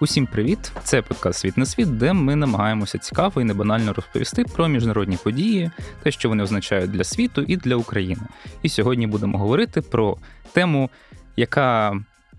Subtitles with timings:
[0.00, 0.72] Усім привіт!
[0.82, 5.70] Це подкаст Світ на світ, де ми намагаємося цікаво і небанально розповісти про міжнародні події,
[6.02, 8.22] те, що вони означають для світу і для України.
[8.62, 10.16] І сьогодні будемо говорити про
[10.52, 10.90] тему,
[11.36, 11.90] яка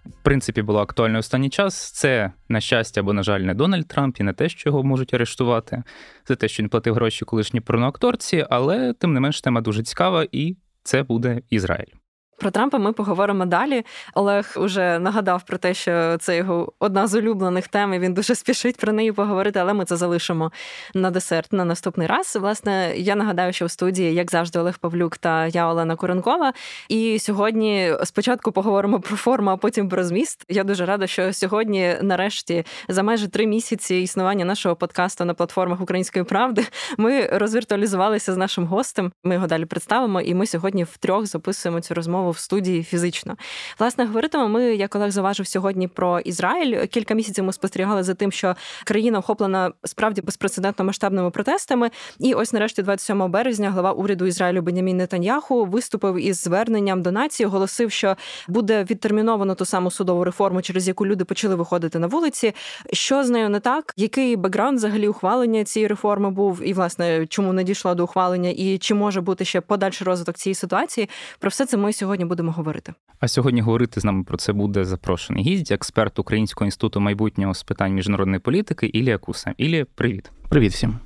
[0.05, 1.91] в принципі була актуальною останній час.
[1.91, 5.13] Це на щастя або, на жаль, не Дональд Трамп і не те, що його можуть
[5.13, 5.83] арештувати,
[6.27, 10.27] за те, що він платив гроші колишній порноакторці, але тим не менш тема дуже цікава,
[10.31, 11.93] і це буде Ізраїль.
[12.39, 13.85] Про Трампа ми поговоримо далі.
[14.13, 17.93] Олег уже нагадав про те, що це його одна з улюблених тем.
[17.93, 20.51] і Він дуже спішить про неї поговорити, але ми це залишимо
[20.93, 22.37] на десерт на наступний раз.
[22.41, 26.53] Власне, я нагадаю, що в студії, як завжди, Олег Павлюк та я Олена Куренкова.
[26.89, 30.45] І сьогодні спочатку поговоримо про форму, а потім про зміст.
[30.49, 35.81] Я дуже рада, що сьогодні, нарешті, за майже три місяці існування нашого подкасту на платформах
[35.81, 36.65] Української правди,
[36.97, 39.11] ми розвіртуалізувалися з нашим гостем.
[39.23, 43.37] Ми його далі представимо, і ми сьогодні втрьох записуємо цю розмову в студії фізично.
[43.79, 46.85] Власне, говоритимо ми, як Олег заважив сьогодні про Ізраїль.
[46.85, 51.89] Кілька місяців ми спостерігали за тим, що країна охоплена справді безпрецедентно масштабними протестами.
[52.19, 57.47] І ось, нарешті, 27 березня, глава уряду Ізраїлю Бенямін Нетаньяху виступив із зверненням до нації,
[57.47, 58.15] оголосив, що
[58.47, 62.53] буде відтерміновано ту саму судову реформу, через яку люди почали виходити на вулиці.
[62.93, 63.93] Що з нею не так?
[63.97, 68.77] Який бекграунд взагалі ухвалення цієї реформи був, і власне чому не дійшло до ухвалення, і
[68.77, 71.09] чи може бути ще подальший розвиток цієї ситуації?
[71.39, 72.93] Про все це ми сьогодні сьогодні будемо говорити.
[73.19, 77.63] А сьогодні говорити з нами про це буде запрошений гість, експерт Українського інституту майбутнього з
[77.63, 79.53] питань міжнародної політики Ілія Куса.
[79.57, 80.31] Ілія, привіт.
[80.49, 80.99] Привіт всім.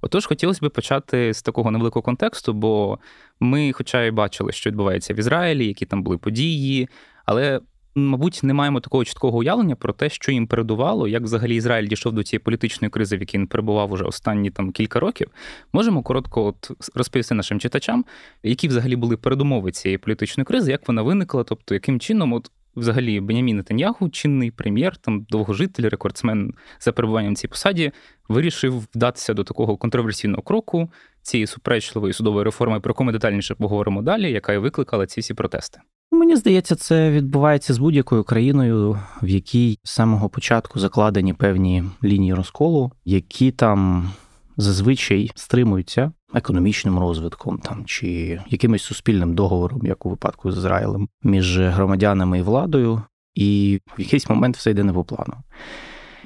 [0.00, 2.98] Отож, хотілося б почати з такого невеликого контексту, бо
[3.40, 6.88] ми, хоча й бачили, що відбувається в Ізраїлі, які там були події,
[7.24, 7.60] але
[7.94, 12.12] мабуть, не маємо такого чіткого уявлення про те, що їм передувало, як взагалі Ізраїль дійшов
[12.12, 15.30] до цієї політичної кризи, в якій він перебував уже останні там кілька років.
[15.72, 18.04] Можемо коротко от розповісти нашим читачам,
[18.42, 23.20] які взагалі були передумови цієї політичної кризи, як вона виникла, тобто яким чином, от взагалі
[23.20, 27.92] Бенямін Нетаньяху, чинний прем'єр, там довгожитель, рекордсмен за перебуванням в цій посаді,
[28.28, 30.90] вирішив вдатися до такого контроверсійного кроку
[31.22, 35.34] цієї суперечливої судової реформи, про яку ми детальніше поговоримо далі, яка і викликала ці всі
[35.34, 35.80] протести.
[36.14, 42.34] Мені здається, це відбувається з будь-якою країною, в якій з самого початку закладені певні лінії
[42.34, 44.10] розколу, які там
[44.56, 51.58] зазвичай стримуються економічним розвитком там чи якимось суспільним договором, як у випадку з Ізраїлем, між
[51.58, 53.02] громадянами і владою,
[53.34, 55.34] і в якийсь момент все йде не по плану.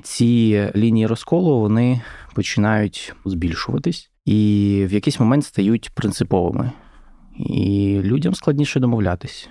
[0.03, 2.01] Ці лінії розколу вони
[2.35, 6.73] починають збільшуватись і в якийсь момент стають принциповими.
[7.39, 9.49] І людям складніше домовлятись.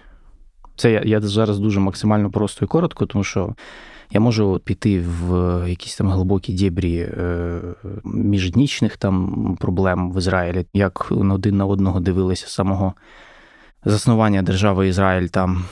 [0.76, 3.56] Це я я зараз дуже максимально просто і коротко, тому що
[4.12, 7.60] я можу піти в якісь там глибокі дєбрі е,
[8.04, 12.94] міжнічних там проблем в Ізраїлі, як один на одного дивилися самого
[13.86, 15.66] заснування держави Ізраїль там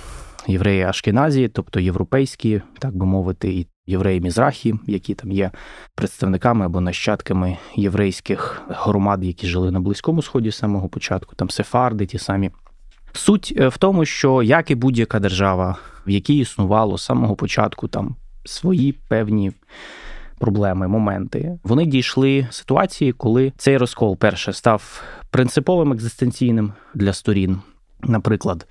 [0.47, 5.51] євреї Ашкеназії, тобто європейські, так би мовити, і євреї Мізрахі, які там є
[5.95, 12.05] представниками або нащадками єврейських громад, які жили на Близькому Сході з самого початку, там сефарди
[12.05, 12.51] ті самі.
[13.13, 17.87] Суть е, в тому, що як і будь-яка держава, в якій існувало з самого початку
[17.87, 18.15] там
[18.45, 19.51] свої певні
[20.37, 27.61] проблеми, моменти, вони дійшли ситуації, коли цей розкол перше став принциповим екзистенційним для сторін,
[28.01, 28.67] наприклад,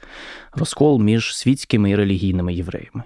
[0.53, 3.03] розкол між світськими і релігійними євреями.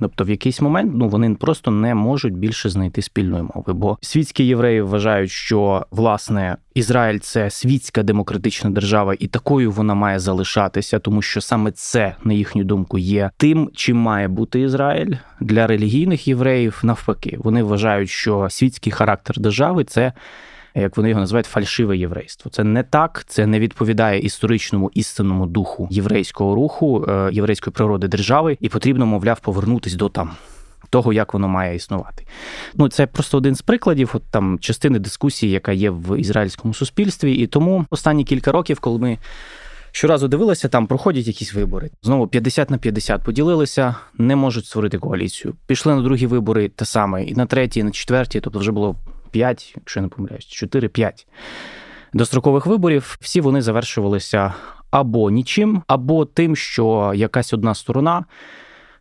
[0.00, 3.72] Тобто, в якийсь момент ну вони просто не можуть більше знайти спільної мови.
[3.72, 10.18] Бо світські євреї вважають, що власне Ізраїль це світська демократична держава, і такою вона має
[10.18, 15.66] залишатися, тому що саме це, на їхню думку, є тим, чим має бути Ізраїль для
[15.66, 16.80] релігійних євреїв.
[16.82, 20.12] Навпаки, вони вважають, що світський характер держави це
[20.74, 22.50] як вони його називають, фальшиве єврейство.
[22.50, 28.58] Це не так, це не відповідає історичному істинному духу єврейського руху, е, єврейської природи держави,
[28.60, 30.30] і потрібно, мовляв, повернутись до там.
[30.90, 32.26] Того, як воно має існувати.
[32.74, 37.32] Ну, це просто один з прикладів, от там частини дискусії, яка є в ізраїльському суспільстві.
[37.34, 39.18] І тому останні кілька років, коли ми
[39.92, 41.90] щоразу дивилися, там проходять якісь вибори.
[42.02, 45.54] Знову 50 на 50 поділилися, не можуть створити коаліцію.
[45.66, 48.96] Пішли на другі вибори те саме, і на третій, і на четвертій, тобто вже було
[49.30, 51.26] 5, якщо я не помиляюсь, 4-5
[52.12, 54.54] дострокових виборів, всі вони завершувалися
[54.90, 58.24] або нічим, або тим, що якась одна сторона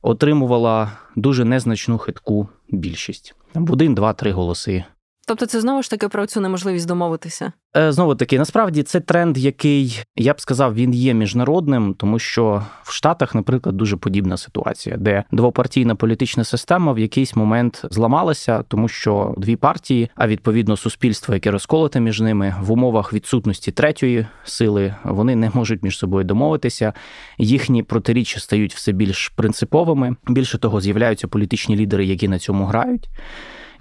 [0.02, 3.36] отримувала дуже незначну хитку більшість.
[3.52, 4.84] Там в один, два, три голоси.
[5.30, 7.52] Тобто, це знову ж таки про цю неможливість домовитися.
[7.78, 12.64] Е, знову таки, насправді це тренд, який я б сказав, він є міжнародним, тому що
[12.84, 18.88] в Штатах, наприклад, дуже подібна ситуація, де двопартійна політична система в якийсь момент зламалася, тому
[18.88, 24.96] що дві партії, а відповідно суспільство, яке розколоте між ними в умовах відсутності третьої сили,
[25.04, 26.94] вони не можуть між собою домовитися.
[27.38, 30.16] Їхні протиріччя стають все більш принциповими.
[30.28, 33.10] Більше того, з'являються політичні лідери, які на цьому грають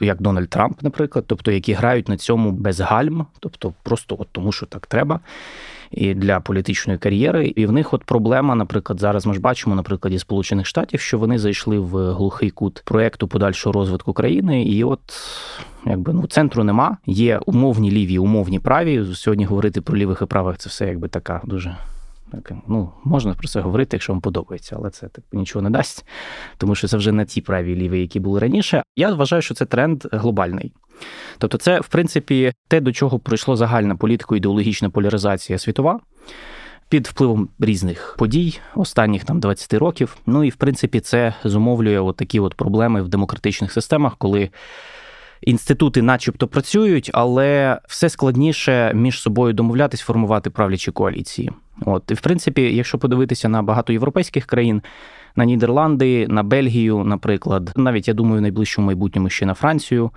[0.00, 4.52] як Дональд Трамп, наприклад, тобто які грають на цьому без гальм, тобто просто от тому,
[4.52, 5.20] що так треба.
[5.90, 9.82] І для політичної кар'єри, і в них от проблема, наприклад, зараз ми ж бачимо на
[9.82, 15.00] прикладі Сполучених Штатів, що вони зайшли в глухий кут проекту подальшого розвитку країни, і от
[15.86, 16.96] якби ну центру нема.
[17.06, 19.04] Є умовні ліві, умовні праві.
[19.14, 21.76] Сьогодні говорити про лівих і правих це все якби така дуже
[22.68, 26.06] ну, Можна про це говорити, якщо вам подобається, але це типу, нічого не дасть,
[26.58, 28.82] тому що це вже не ті праві ліві, які були раніше.
[28.96, 30.72] Я вважаю, що це тренд глобальний.
[31.38, 36.00] Тобто, це, в принципі, те, до чого пройшло загальна політико-ідеологічна поляризація світова.
[36.88, 40.16] Під впливом різних подій останніх там 20 років.
[40.26, 44.50] Ну і в принципі це зумовлює от такі от проблеми в демократичних системах, коли
[45.40, 51.50] інститути, начебто, працюють, але все складніше між собою домовлятись, формувати правлячі коаліції.
[51.86, 54.82] От і в принципі, якщо подивитися на багато європейських країн,
[55.36, 60.10] на Нідерланди, на Бельгію, наприклад, навіть я думаю, в найближчому майбутньому ще на Францію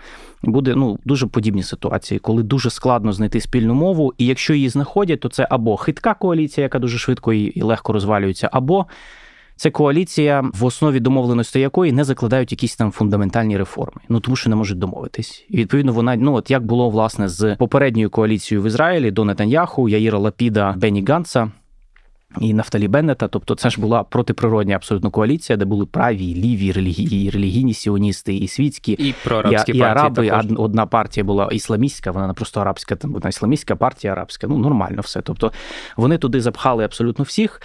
[0.43, 5.19] буде ну дуже подібні ситуації, коли дуже складно знайти спільну мову, і якщо її знаходять,
[5.19, 8.85] то це або хитка коаліція, яка дуже швидко і легко розвалюється, або
[9.55, 14.01] це коаліція, в основі домовленості якої не закладають якісь там фундаментальні реформи.
[14.09, 15.45] Ну тому що не можуть домовитись.
[15.49, 19.89] І відповідно вона ну от як було власне з попередньою коаліцією в Ізраїлі до Нетаньяху,
[19.89, 21.51] Яїра Лапіда, Бенні Ганса.
[22.39, 27.29] І Нафталі Беннета, тобто це ж була протиприродня абсолютно коаліція, де були праві, ліві, релігійні,
[27.29, 30.29] релігійні сіоністи і світські, і проарабські і, і араби.
[30.29, 30.45] Також.
[30.57, 34.47] Одна партія була ісламістська, вона не просто арабська, там вона ісламістська партія арабська.
[34.47, 35.21] Ну нормально все.
[35.21, 35.51] Тобто
[35.97, 37.61] вони туди запхали абсолютно всіх.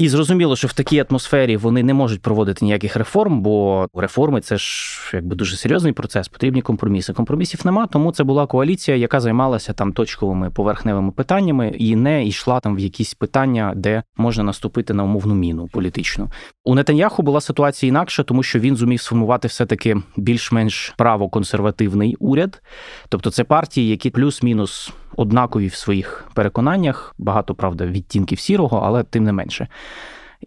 [0.00, 4.56] І зрозуміло, що в такій атмосфері вони не можуть проводити ніяких реформ, бо реформи це
[4.56, 7.12] ж якби дуже серйозний процес, потрібні компроміси.
[7.12, 12.60] Компромісів нема, тому це була коаліція, яка займалася там точковими поверхневими питаннями і не йшла
[12.60, 16.28] там в якісь питання, де можна наступити на умовну міну політичну.
[16.64, 22.62] У Нетаньяху була ситуація інакша, тому що він зумів сформувати все таки більш-менш правоконсервативний уряд,
[23.08, 29.24] тобто це партії, які плюс-мінус однакові в своїх переконаннях, багато правда відтінків сірого, але тим
[29.24, 29.68] не менше.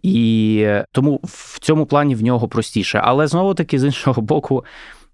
[0.04, 3.02] І тому в цьому плані в нього простіше.
[3.04, 4.66] Але знову таки, з іншого боку,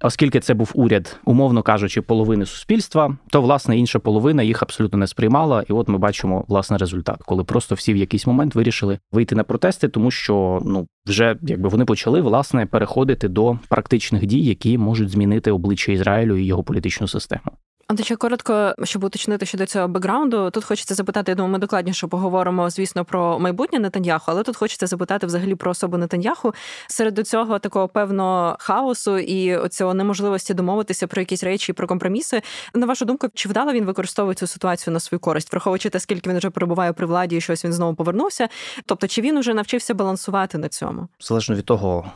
[0.01, 5.07] оскільки це був уряд, умовно кажучи, половини суспільства, то власне інша половина їх абсолютно не
[5.07, 5.63] сприймала.
[5.69, 9.43] І от ми бачимо власне результат, коли просто всі в якийсь момент вирішили вийти на
[9.43, 15.09] протести, тому що ну вже якби вони почали власне переходити до практичних дій, які можуть
[15.09, 17.51] змінити обличчя Ізраїлю і його політичну систему.
[17.91, 22.07] А ще коротко, щоб уточнити щодо цього бекграунду, тут хочеться запитати, я думаю, ми докладніше
[22.07, 26.53] поговоримо, звісно, про майбутнє Нетаньяху, але тут хочеться запитати взагалі про особу Нетаньяху.
[26.87, 32.41] Серед цього такого певного хаосу і оцього неможливості домовитися про якісь речі, про компроміси.
[32.73, 36.29] На вашу думку, чи вдало він використовує цю ситуацію на свою користь, враховуючи те, скільки
[36.29, 38.47] він вже перебуває при владі, і щось він знову повернувся?
[38.85, 41.07] Тобто, чи він уже навчився балансувати на цьому?
[41.19, 42.11] Залежно від того,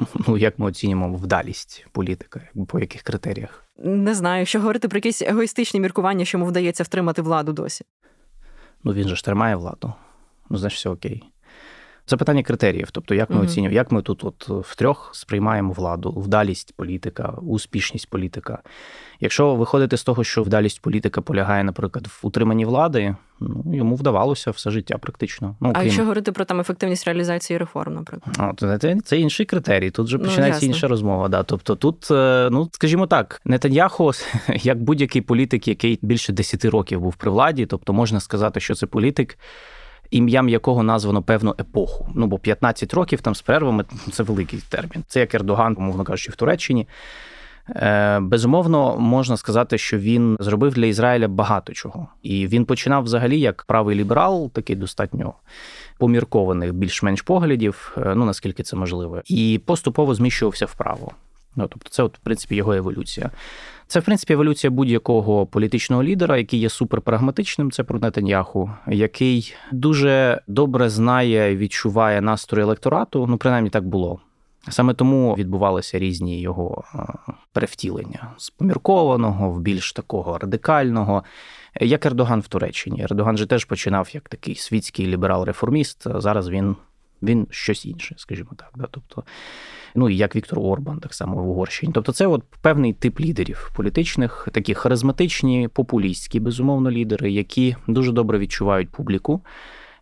[0.28, 3.65] ну як ми оцінюємо вдалість політика, по яких критеріях?
[3.78, 7.84] Не знаю, що говорити про якісь егоїстичні міркування, що йому вдається втримати владу досі.
[8.84, 9.92] Ну він же ж тримає владу.
[10.50, 11.24] Ну, значить, все окей.
[12.06, 12.90] Це питання критеріїв.
[12.92, 18.10] Тобто, як ми mm оцінюємо, як ми тут от втрьох сприймаємо владу, вдалість політика, успішність
[18.10, 18.58] політика.
[19.20, 24.50] Якщо виходити з того, що вдалість політика полягає, наприклад, в утриманні влади, ну йому вдавалося
[24.50, 25.56] все життя практично.
[25.60, 29.90] Ну, А якщо говорити про там ефективність реалізації реформ, наприклад, От, це, це інший критерій.
[29.90, 31.28] Тут вже ну, починається ну, інша розмова.
[31.28, 31.42] Да.
[31.42, 34.12] Тобто, тут, е, ну скажімо так, Нетаньяху,
[34.54, 38.86] як будь-який політик, який більше 10 років був при владі, тобто можна сказати, що це
[38.86, 39.38] політик
[40.10, 42.08] ім'ям якого названо певну епоху.
[42.14, 45.04] Ну бо 15 років там з перервами це великий термін.
[45.08, 46.86] Це як Ердоган, умовно кажучи, в Туреччині.
[47.68, 53.40] Е, безумовно, можна сказати, що він зробив для Ізраїля багато чого, і він починав взагалі
[53.40, 55.34] як правий ліберал, такий достатньо
[55.98, 61.12] поміркованих, більш-менш поглядів, е, ну наскільки це можливо, і поступово зміщувався вправо.
[61.56, 63.30] Ну тобто, це, от, в принципі, його еволюція.
[63.86, 70.40] Це, в принципі, еволюція будь-якого політичного лідера, який є суперпрагматичним, це про Нетаньяху, який дуже
[70.46, 73.26] добре знає і відчуває настрої електорату.
[73.26, 74.20] Ну, принаймні так було.
[74.68, 76.84] Саме тому відбувалися різні його
[77.52, 81.24] перевтілення з поміркованого в більш такого радикального,
[81.80, 83.02] як Ердоган в Туреччині.
[83.02, 86.20] Ердоган же теж починав як такий світський ліберал-реформіст.
[86.20, 86.76] Зараз він
[87.22, 88.70] Він щось інше, скажімо так.
[88.76, 88.88] Да?
[88.90, 89.24] Тобто,
[89.94, 91.92] ну і як Віктор Орбан, так само в Угорщині.
[91.92, 98.38] Тобто, це от певний тип лідерів політичних, такі харизматичні, популістські, безумовно, лідери, які дуже добре
[98.38, 99.42] відчувають публіку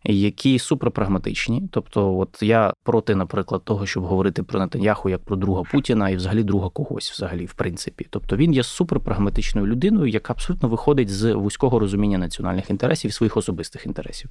[0.04, 1.68] які суперпрагматичні.
[1.70, 6.16] Тобто, от я проти, наприклад, того, щоб говорити про Нетаньяху як про друга Путіна і
[6.16, 8.06] взагалі друга когось, взагалі, в принципі.
[8.10, 13.36] Тобто він є суперпрагматичною людиною, яка абсолютно виходить з вузького розуміння національних інтересів і своїх
[13.36, 14.30] особистих інтересів,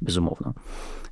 [0.00, 0.54] безумовно.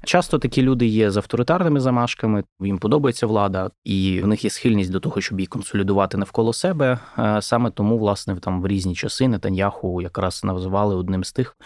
[0.04, 4.90] Часто такі люди є з авторитарними замашками, їм подобається влада, і в них є схильність
[4.90, 6.98] до того, щоб її консолідувати навколо себе.
[7.18, 11.56] Е, саме тому, власне, там в різні часи Нетаньяху якраз називали одним з тих,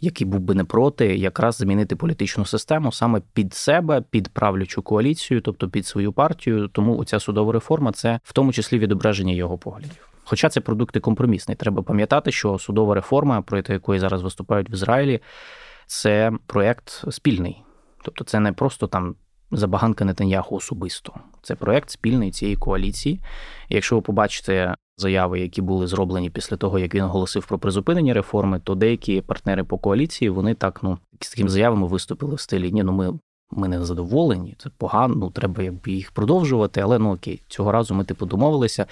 [0.00, 5.40] який був би не проти, якраз змінити політичну систему саме під себе, під правлячу коаліцію,
[5.40, 6.68] тобто під свою партію.
[6.68, 10.08] Тому ця судова реформа це в тому числі відображення його поглядів.
[10.24, 11.56] Хоча це продукти компромісний.
[11.56, 15.20] Треба пам'ятати, що судова реформа, проти якої зараз виступають в Ізраїлі,
[15.86, 17.62] це проєкт спільний.
[18.02, 19.14] Тобто, це не просто там
[19.50, 21.12] забаганка Нетаньяху особисто.
[21.42, 23.20] Це проєкт спільний цієї коаліції.
[23.68, 28.14] І якщо ви побачите заяви, які були зроблені після того, як він оголосив про призупинення
[28.14, 32.72] реформи, то деякі партнери по коаліції вони так ну з такими заявами виступили в стилі
[32.72, 33.18] Ні, ну ми.
[33.50, 37.94] Ми не задоволені, це погано, ну треба якби їх продовжувати, але ну окей, цього разу
[37.94, 38.86] ми типу домовилися.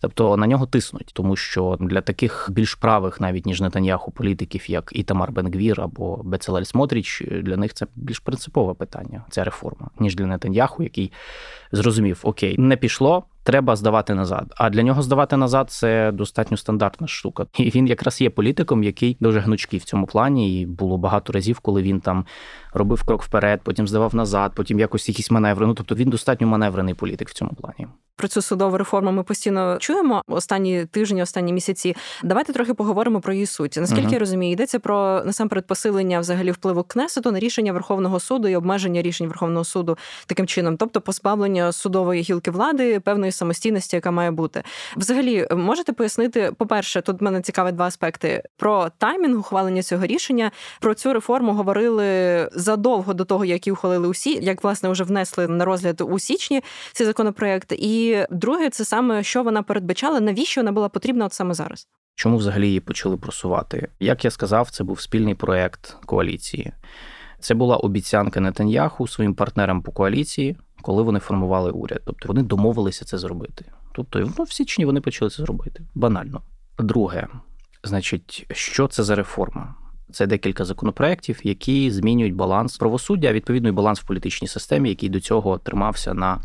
[0.00, 4.90] Тобто на нього тиснуть, тому що для таких більш правих, навіть ніж Нетаньяху, політиків, як
[4.92, 10.26] Ітамар Бенгвір або Бецелель Смотріч, для них це більш принципове питання, ця реформа, ніж для
[10.26, 11.12] Нетаньяху, який
[11.72, 13.24] зрозумів, окей, не пішло.
[13.44, 14.54] Треба здавати назад.
[14.56, 17.46] А для нього здавати назад це достатньо стандартна штука.
[17.58, 20.60] І він якраз є політиком, який дуже гнучкий в цьому плані.
[20.60, 22.26] І було багато разів, коли він там
[22.72, 25.66] робив крок вперед, потім здавав назад, потім якось якісь маневри.
[25.66, 27.86] Ну тобто він достатньо маневрений політик в цьому плані.
[28.16, 31.96] Про цю судову реформу ми постійно чуємо останні тижні, останні місяці.
[32.24, 33.76] Давайте трохи поговоримо про її суть.
[33.76, 34.12] Наскільки uh-huh.
[34.12, 39.02] я розумію, йдеться про насамперед посилення взагалі впливу Кнесету на рішення Верховного суду і обмеження
[39.02, 44.62] рішень Верховного суду таким чином, тобто позбавлення судової гілки влади певної самостійності, яка має бути.
[44.96, 50.50] Взагалі, можете пояснити, по-перше, тут мене цікавить два аспекти: про таймінг ухвалення цього рішення.
[50.80, 55.48] Про цю реформу говорили задовго до того, як і ухвалили усі, як власне вже внесли
[55.48, 57.72] на розгляд у січні цей законопроект.
[57.72, 61.88] І друге, це саме що вона передбачала, навіщо вона була потрібна от саме зараз.
[62.14, 63.88] Чому взагалі її почали просувати?
[64.00, 66.72] Як я сказав, це був спільний проект коаліції.
[67.40, 72.02] Це була обіцянка Нетаньяху своїм партнерам по коаліції, коли вони формували уряд.
[72.06, 73.64] Тобто вони домовилися це зробити.
[73.92, 75.82] Тобто, ну, в січні вони почали це зробити.
[75.94, 76.42] Банально.
[76.78, 77.28] Друге,
[77.84, 79.74] значить, що це за реформа?
[80.12, 85.20] Це декілька законопроєктів, які змінюють баланс правосуддя, відповідно і баланс в політичній системі, який до
[85.20, 86.40] цього тримався на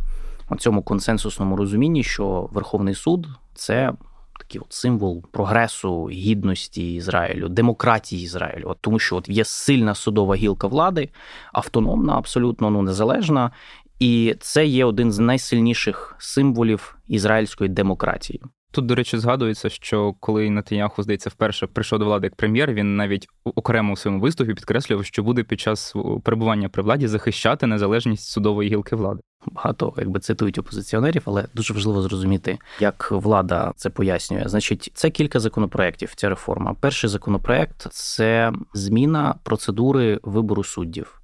[0.55, 3.93] цьому консенсусному розумінні, що Верховний суд це
[4.39, 8.63] такий от символ прогресу, гідності Ізраїлю, демократії Ізраїлю.
[8.65, 11.09] От Тому що от є сильна судова гілка влади,
[11.53, 13.51] автономна, абсолютно ну, незалежна.
[13.99, 18.41] І це є один з найсильніших символів ізраїльської демократії.
[18.77, 22.95] Тут, до речі, згадується, що коли Натаняху, здається, вперше прийшов до влади як прем'єр, він
[22.95, 28.29] навіть окремо у своєму виступі підкреслював, що буде під час перебування при владі захищати незалежність
[28.29, 29.21] судової гілки влади.
[29.45, 34.43] Багато якби цитують опозиціонерів, але дуже важливо зрозуміти, як влада це пояснює.
[34.45, 36.13] Значить, це кілька законопроєктів.
[36.15, 36.75] Ця реформа.
[36.79, 41.21] Перший законопроєкт– це зміна процедури вибору суддів.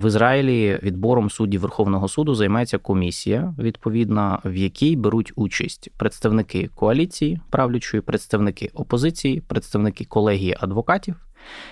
[0.00, 7.40] В Ізраїлі відбором суддів Верховного суду займається комісія, відповідна, в якій беруть участь представники коаліції
[7.50, 11.16] правлячої, представники опозиції, представники колегії адвокатів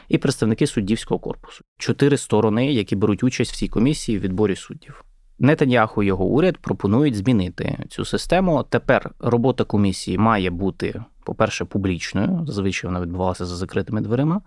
[0.08, 1.64] і представники суддівського корпусу.
[1.78, 5.04] Чотири сторони, які беруть участь в цій комісії в відборі суддів.
[5.38, 8.64] Нетаньяху його уряд пропонують змінити цю систему.
[8.68, 12.44] Тепер робота комісії має бути, по-перше, публічною.
[12.46, 14.40] Зазвичай вона відбувалася за закритими дверима.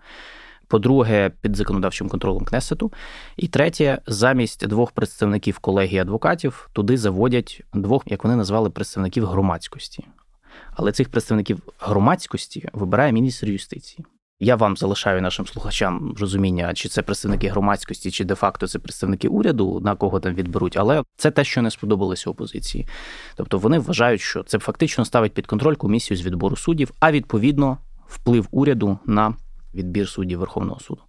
[0.70, 2.92] По-друге, під законодавчим контролем Кнесету.
[3.36, 10.04] І третє, замість двох представників колегії адвокатів туди заводять двох, як вони назвали, представників громадськості.
[10.72, 14.04] Але цих представників громадськості вибирає міністр юстиції.
[14.40, 19.80] Я вам залишаю нашим слухачам розуміння, чи це представники громадськості, чи де-факто це представники уряду,
[19.80, 22.86] на кого там відберуть, але це те, що не сподобалося опозиції.
[23.36, 27.78] Тобто вони вважають, що це фактично ставить під контроль комісію з відбору суддів, а відповідно
[28.06, 29.34] вплив уряду на
[29.74, 31.02] відбір суддів Верховного суду.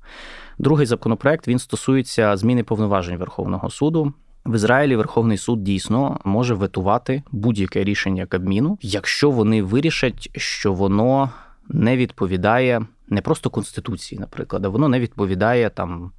[0.58, 4.14] Другий законопроект він стосується зміни повноважень Верховного суду.
[4.46, 11.30] В Ізраїлі Верховний суд дійсно може ветувати будь-яке рішення Кабміну, якщо вони вирішать, що воно
[11.70, 16.12] не відповідає не просто конституції, наприклад, а воно не відповідає там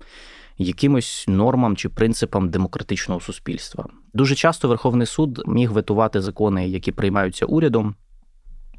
[0.59, 3.87] якимось нормам чи принципам демократичного суспільства.
[4.15, 7.95] Дуже часто Верховний суд міг ветувати закони, які приймаються урядом,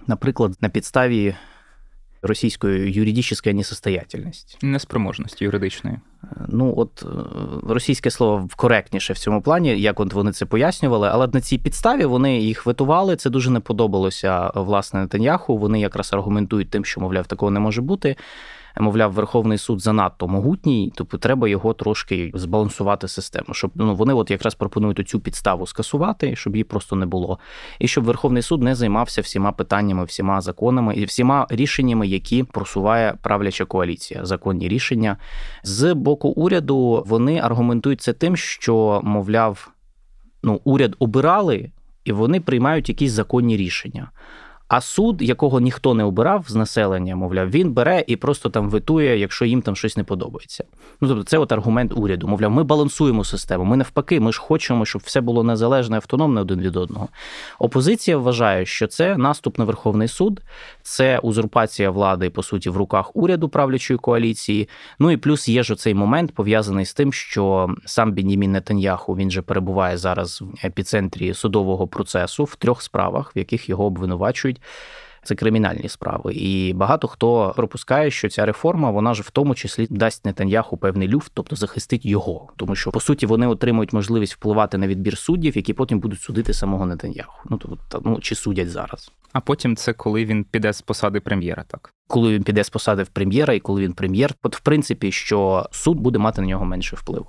[0.07, 1.35] наприклад, на підставі
[2.23, 4.57] російської юридичної несостоятельності.
[4.61, 5.97] неспроможності юридичної.
[6.47, 7.05] Ну, от
[7.67, 12.05] російське слово коректніше в цьому плані, як от вони це пояснювали, але на цій підставі
[12.05, 13.15] вони їх витували.
[13.15, 15.57] Це дуже не подобалося власне Нетаньяху.
[15.57, 18.15] Вони якраз аргументують тим, що мовляв такого не може бути
[18.79, 24.31] мовляв, Верховний суд занадто могутній, тобто треба його трошки збалансувати систему, щоб ну вони от
[24.31, 27.39] якраз пропонують цю підставу скасувати, щоб її просто не було,
[27.79, 33.17] і щоб Верховний суд не займався всіма питаннями, всіма законами і всіма рішеннями, які просуває
[33.21, 35.17] правляча коаліція, законні рішення
[35.63, 37.03] з боку уряду.
[37.07, 39.71] Вони аргументують це тим, що мовляв,
[40.43, 41.71] ну уряд обирали.
[42.05, 44.11] І вони приймають якісь законні рішення.
[44.67, 49.17] А суд, якого ніхто не обирав з населення, мовляв, він бере і просто там витує,
[49.17, 50.63] якщо їм там щось не подобається.
[51.01, 52.27] Ну тобто, це от аргумент уряду.
[52.27, 53.63] Мовляв, ми балансуємо систему.
[53.63, 57.07] Ми навпаки, ми ж хочемо, щоб все було незалежне, автономне один від одного.
[57.59, 60.41] Опозиція вважає, що це наступ на Верховний суд,
[60.81, 64.69] це узурпація влади, по суті, в руках уряду правлячої коаліції.
[64.99, 69.31] Ну і плюс є ж оцей момент пов'язаний з тим, що сам Бенімін Нетаньяху він
[69.31, 74.52] же перебуває зараз в епіцентрі судового процесу в трьох справах, в яких його обвинувачують
[75.23, 76.33] це кримінальні справи.
[76.33, 81.07] І багато хто пропускає, що ця реформа вона ж в тому числі дасть Нетаньяху певний
[81.07, 85.57] люфт, тобто захистить його, тому що по суті вони отримують можливість впливати на відбір суддів,
[85.57, 87.47] які потім будуть судити самого Нетаньяху.
[87.49, 89.11] Ну тобто, ну чи судять зараз.
[89.33, 93.03] А потім це коли він піде з посади прем'єра, так коли він піде з посади
[93.03, 96.65] в прем'єра, і коли він прем'єр, от в принципі, що суд буде мати на нього
[96.65, 97.27] менше впливу.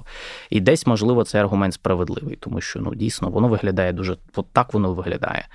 [0.51, 4.75] І десь, можливо, цей аргумент справедливий, тому що ну дійсно воно виглядає дуже от так
[4.75, 5.49] воно виглядає.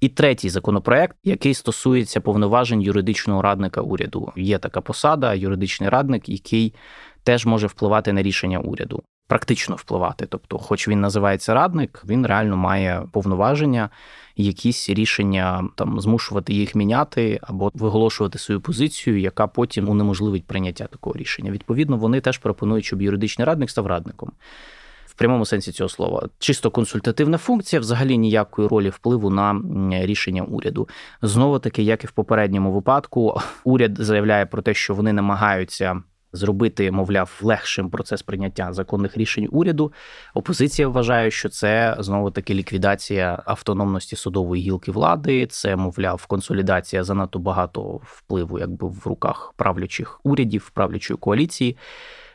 [0.00, 4.32] І третій законопроект, який стосується повноважень юридичного радника уряду.
[4.36, 6.74] Є така посада, юридичний радник, який
[7.22, 9.02] теж може впливати на рішення уряду.
[9.28, 13.90] Практично впливати, тобто, хоч він називається радник, він реально має повноваження,
[14.36, 21.16] якісь рішення там змушувати їх міняти або виголошувати свою позицію, яка потім унеможливить прийняття такого
[21.16, 21.50] рішення.
[21.50, 24.32] Відповідно, вони теж пропонують, щоб юридичний радник став радником
[25.06, 26.28] В прямому сенсі цього слова.
[26.38, 30.88] Чисто консультативна функція, взагалі ніякої ролі впливу на рішення уряду.
[31.22, 36.02] Знову таки, як і в попередньому випадку, уряд заявляє про те, що вони намагаються.
[36.32, 39.92] Зробити, мовляв, легшим процес прийняття законних рішень уряду.
[40.34, 45.46] Опозиція вважає, що це знову таки ліквідація автономності судової гілки влади.
[45.46, 51.76] Це, мовляв, консолідація занадто багато впливу, якби в руках правлячих урядів, правлячої коаліції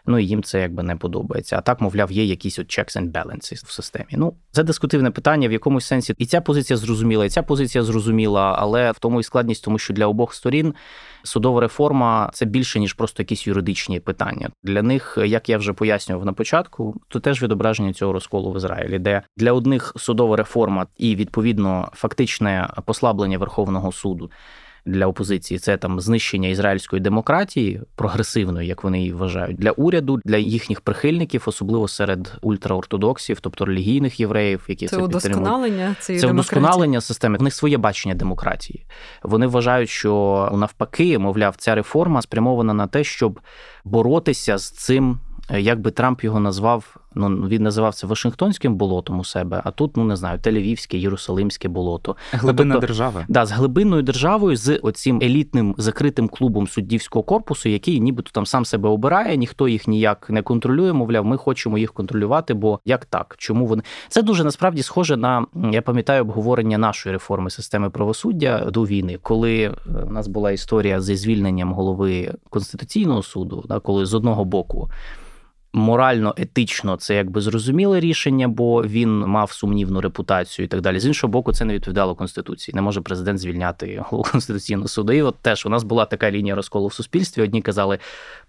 [0.06, 1.58] ну і їм це якби не подобається.
[1.58, 4.08] А так, мовляв, є якісь от checks and balances в системі.
[4.12, 6.16] Ну, це дискутивне питання в якомусь сенсі.
[6.18, 9.94] І ця позиція зрозуміла, і ця позиція зрозуміла, але в тому і складність, тому що
[9.94, 10.74] для обох сторін
[11.24, 14.50] судова реформа це більше ніж просто якісь юридичні питання.
[14.64, 19.00] Для них, як я вже пояснював на початку, то теж відображення цього розколу в Ізраїлі,
[19.00, 24.32] де для одних судова реформа і відповідно фактичне послаблення Верховного суду
[24.86, 30.38] для опозиції це там знищення ізраїльської демократії, прогресивної, як вони її вважають, для уряду, для
[30.38, 37.02] їхніх прихильників, особливо серед ультраортодоксів, тобто релігійних євреїв, які це, це удосконалення цієї це удосконалення
[37.02, 37.38] системи.
[37.38, 38.86] В них своє бачення демократії.
[39.24, 43.40] Вони вважають, що навпаки, мовляв, ця реформа спрямована на те, щоб
[43.84, 45.20] боротися з цим.
[45.60, 49.98] Як би Трамп його назвав Ну він називав це Вашингтонським болотом у себе, а тут,
[49.98, 52.16] ну не знаю, Тель-Авівське, Єрусалимське болото.
[52.32, 53.26] Глибинна тобто, держава.
[53.28, 58.66] Да, з глибинною державою, з оцим елітним закритим клубом суддівського корпусу, який нібито там сам
[58.66, 60.94] себе обирає, ніхто їх ніяк не контролює.
[60.94, 62.54] Мовляв, ми хочемо їх контролювати.
[62.54, 63.36] Бо як так?
[63.38, 68.84] Чому вони це дуже насправді схоже на я пам'ятаю обговорення нашої реформи системи правосуддя до
[68.84, 69.72] війни, коли е,
[70.08, 74.90] у нас була історія зі звільненням голови конституційного суду, да, коли з одного боку
[75.74, 81.00] морально, етично це якби зрозуміле рішення, бо він мав сумнівну репутацію і так далі.
[81.00, 82.76] З іншого боку, це не відповідало конституції.
[82.76, 85.14] Не може президент звільняти голову конституційного суду.
[85.14, 87.42] І от теж у нас була така лінія розколу в суспільстві.
[87.42, 88.00] Одні казали,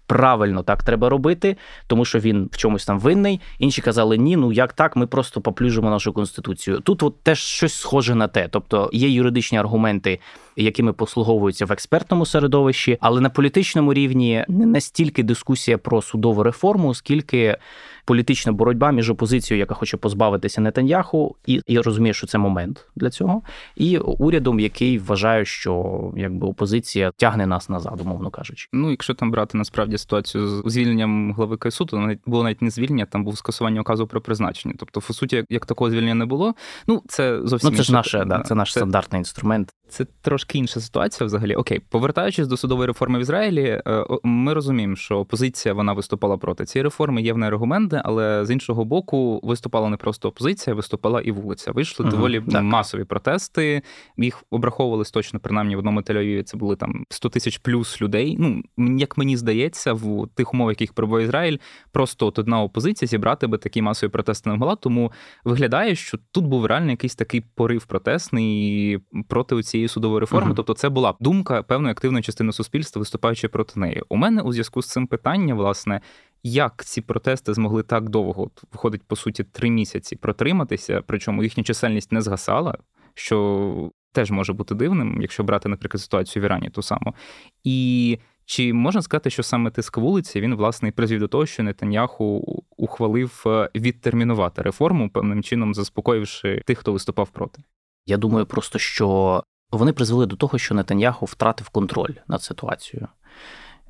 [0.07, 1.57] правильно так треба робити,
[1.87, 3.41] тому що він в чомусь там винний.
[3.59, 6.79] Інші казали, ні, ну як так, ми просто поплюжимо нашу конституцію.
[6.79, 10.19] Тут от теж щось схоже на те, тобто є юридичні аргументи,
[10.55, 16.93] якими послуговуються в експертному середовищі, але на політичному рівні не настільки дискусія про судову реформу,
[16.93, 17.57] скільки
[18.05, 23.09] політична боротьба між опозицією, яка хоче позбавитися Нетаньяху, і і розуміє, що це момент для
[23.09, 23.41] цього,
[23.75, 28.69] і урядом, який вважає, що якби опозиція тягне нас назад, умовно кажучи.
[28.73, 32.69] Ну, якщо там брати насправді ситуацію з звільненням глави КСУ, то навіть було навіть не
[32.69, 34.75] звільнення, там був скасування указу про призначення.
[34.79, 36.53] Тобто, по суті, як, такого звільнення не було.
[36.87, 39.69] Ну це зовсім ну, це ж наше, да, це наш це, стандартний інструмент.
[39.89, 41.25] Це трошки інша ситуація.
[41.25, 46.37] Взагалі, окей, повертаючись до судової реформи в Ізраїлі, е, ми розуміємо, що опозиція вона виступала
[46.37, 47.21] проти цієї реформи.
[47.21, 47.51] Є в неї
[47.93, 51.71] аргументи, але з іншого боку, виступала не просто опозиція, виступала і вулиця.
[51.71, 52.63] Вийшли угу, доволі так.
[52.63, 53.81] масові протести.
[54.17, 58.35] Їх обраховувались точно, принаймні в одному тель Це були там 100 тисяч плюс людей.
[58.39, 58.63] Ну
[58.97, 61.57] як мені здається, в тих умовах, яких перебуває Ізраїль,
[61.91, 64.75] просто от одна опозиція зібрати би такі масові протести не могла.
[64.75, 65.11] Тому
[65.43, 70.51] виглядає, що тут був реально якийсь такий порив протестний проти цієї судової реформи.
[70.51, 70.55] Uh-huh.
[70.55, 74.03] Тобто, це була думка певної активної частини суспільства, виступаючи проти неї.
[74.09, 76.01] У мене у зв'язку з цим питання, власне.
[76.43, 82.11] Як ці протести змогли так довго, виходить, по суті, три місяці протриматися, причому їхня чисельність
[82.11, 82.77] не згасала,
[83.13, 87.15] що теж може бути дивним, якщо брати, наприклад, ситуацію в Ірані ту саму.
[87.63, 92.63] І чи можна сказати, що саме тиск вулиці він власне призвів до того, що Нетаньяху
[92.77, 97.63] ухвалив е, відтермінувати реформу, певним чином заспокоївши тих, хто виступав проти?
[98.05, 103.07] Я думаю, просто що вони призвели до того, що Нетаньяху втратив контроль над ситуацією.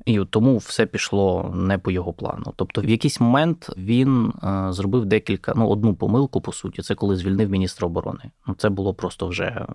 [0.04, 2.52] І тому все пішло не по його плану.
[2.56, 7.16] Тобто, в якийсь момент він е, зробив декілька, ну одну помилку по суті, це коли
[7.16, 8.30] звільнив міністра оборони.
[8.46, 9.66] Ну це було просто вже е,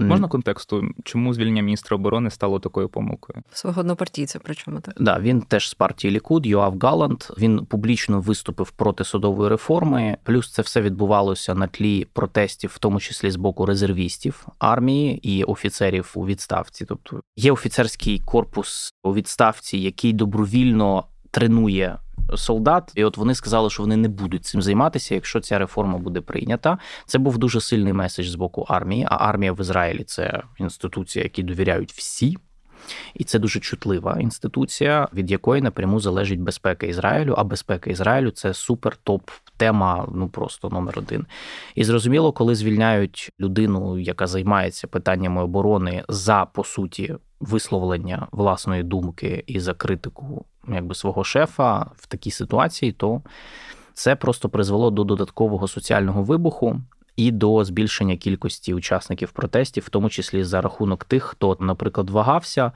[0.00, 0.14] занадто.
[0.14, 3.42] Можна контексту, чому звільнення міністра оборони стало такою помилкою?
[3.52, 4.94] Свого однопартійця, причому так.
[5.00, 7.30] Да, він теж з партії Лікуд, Йоав Галант.
[7.38, 10.16] Він публічно виступив проти судової реформи.
[10.22, 15.44] Плюс це все відбувалося на тлі протестів, в тому числі з боку резервістів армії і
[15.44, 16.84] офіцерів у відставці.
[16.84, 21.98] Тобто є офіцерський корпус у відставці, який добровільно тренує
[22.36, 26.20] солдат, і от вони сказали, що вони не будуть цим займатися, якщо ця реформа буде
[26.20, 26.78] прийнята.
[27.06, 29.06] Це був дуже сильний меседж з боку армії.
[29.10, 32.36] А армія в Ізраїлі це інституція, якій довіряють всі.
[33.14, 37.34] І це дуже чутлива інституція, від якої напряму залежить безпека Ізраїлю.
[37.38, 41.26] А безпека Ізраїлю це супер топ тема, ну просто номер один.
[41.74, 49.44] І зрозуміло, коли звільняють людину, яка займається питаннями оборони за по суті висловлення власної думки
[49.46, 53.22] і за критику якби свого шефа в такій ситуації, то
[53.94, 56.80] це просто призвело до додаткового соціального вибуху.
[57.16, 62.72] І до збільшення кількості учасників протестів, в тому числі за рахунок тих, хто, наприклад, вагався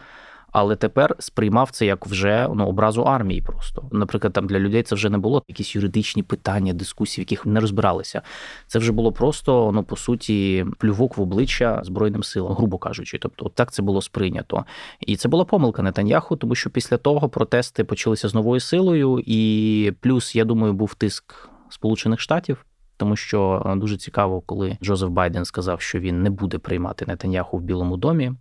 [0.55, 3.41] але тепер сприймав це як вже ну, образу армії.
[3.41, 7.47] Просто, наприклад, там для людей це вже не було якісь юридичні питання, дискусії, в яких
[7.47, 8.23] не розбиралися.
[8.67, 13.19] Це вже було просто ну по суті плювок в обличчя збройним силам, грубо кажучи.
[13.19, 14.65] Тобто, от так це було сприйнято,
[15.01, 19.93] і це була помилка Нетаньяху, тому що після того протести почалися з новою силою, і
[20.01, 22.65] плюс, я думаю, був тиск Сполучених Штатів.
[22.97, 27.63] Тому що дуже цікаво, коли Джозеф Байден сказав, що він не буде приймати Нетаньяху в
[27.63, 28.33] Білому домі.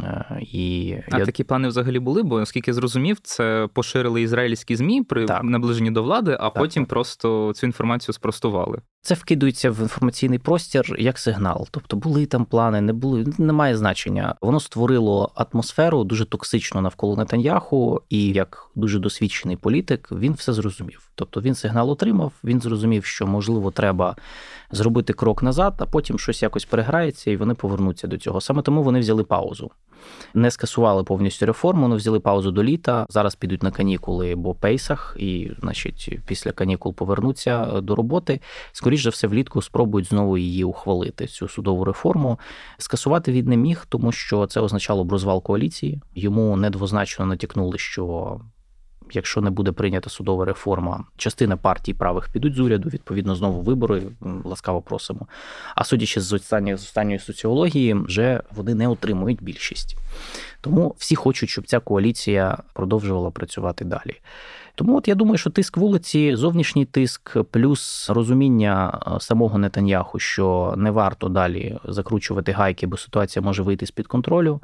[0.00, 1.26] Е, і А я...
[1.26, 5.44] такі плани взагалі були, бо наскільки зрозумів, це поширили ізраїльські змі при так.
[5.44, 6.90] наближенні до влади, а так, потім так.
[6.90, 8.80] просто цю інформацію спростували.
[9.02, 11.68] Це вкидується в інформаційний простір як сигнал.
[11.70, 14.34] Тобто були там плани, не були, немає значення.
[14.40, 21.10] Воно створило атмосферу дуже токсичну навколо Нетаньяху, і як дуже досвідчений політик, він все зрозумів.
[21.14, 24.16] Тобто він сигнал отримав, він зрозумів, що можливо треба
[24.70, 28.40] зробити крок назад, а потім щось якось переграється, і вони повернуться до цього.
[28.40, 29.70] Саме тому вони взяли паузу.
[30.34, 33.06] Не скасували повністю реформу, але взяли паузу до літа.
[33.08, 38.40] Зараз підуть на канікули, бо пейсах, і, значить, після канікул повернуться до роботи.
[38.72, 42.38] Скоріше все, влітку спробують знову її ухвалити, цю судову реформу.
[42.78, 46.02] Скасувати він не міг, тому що це означало б розвал коаліції.
[46.14, 48.36] Йому недвозначно натякнули, що
[49.12, 54.02] якщо не буде прийнята судова реформа, частина партій правих підуть з уряду, відповідно, знову вибори
[54.44, 55.26] ласкаво просимо.
[55.74, 59.96] А судячи з останньої, з останньої соціології, вже вони не отримують більшість.
[60.60, 64.20] Тому всі хочуть, щоб ця коаліція продовжувала працювати далі.
[64.78, 70.74] Тому от я думаю, що тиск вулиці, зовнішній тиск, плюс розуміння е, самого Нетаньяху, що
[70.76, 74.60] не варто далі закручувати гайки, бо ситуація може вийти з під контролю.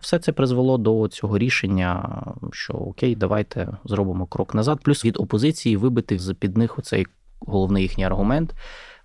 [0.00, 4.80] Все це призвело до цього рішення, що окей, давайте зробимо крок назад.
[4.82, 7.06] Плюс від опозиції вибити з під них оцей
[7.40, 8.54] головний їхній аргумент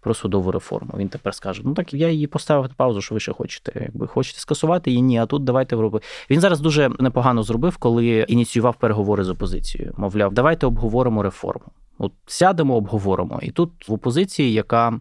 [0.03, 0.91] про судову реформу.
[0.97, 3.71] Він тепер скаже: ну так я її поставив на паузу, що ви ще хочете.
[3.75, 6.05] Якби хочете скасувати її, ні, а тут давайте робити.
[6.29, 9.93] Він зараз дуже непогано зробив, коли ініціював переговори з опозицією.
[9.97, 11.65] Мовляв, давайте обговоримо реформу.
[11.97, 13.39] От сядемо, обговоримо.
[13.43, 14.99] І тут в опозиції, яка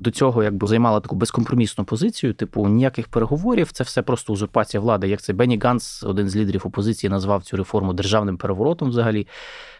[0.00, 5.08] до цього якби займала таку безкомпромісну позицію, типу ніяких переговорів, це все просто узурпація влади.
[5.08, 9.26] Як це Бенні Ганс, один з лідерів опозиції, назвав цю реформу державним переворотом взагалі.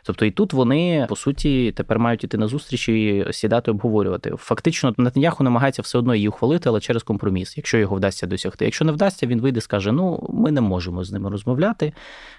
[0.07, 4.33] Тобто і тут вони по суті тепер мають іти на зустріч і сідати обговорювати.
[4.39, 8.65] Фактично, Нетаньяху намагається все одно її ухвалити, але через компроміс, якщо його вдасться досягти.
[8.65, 11.93] Якщо не вдасться, він вийде, скаже: Ну ми не можемо з ними розмовляти.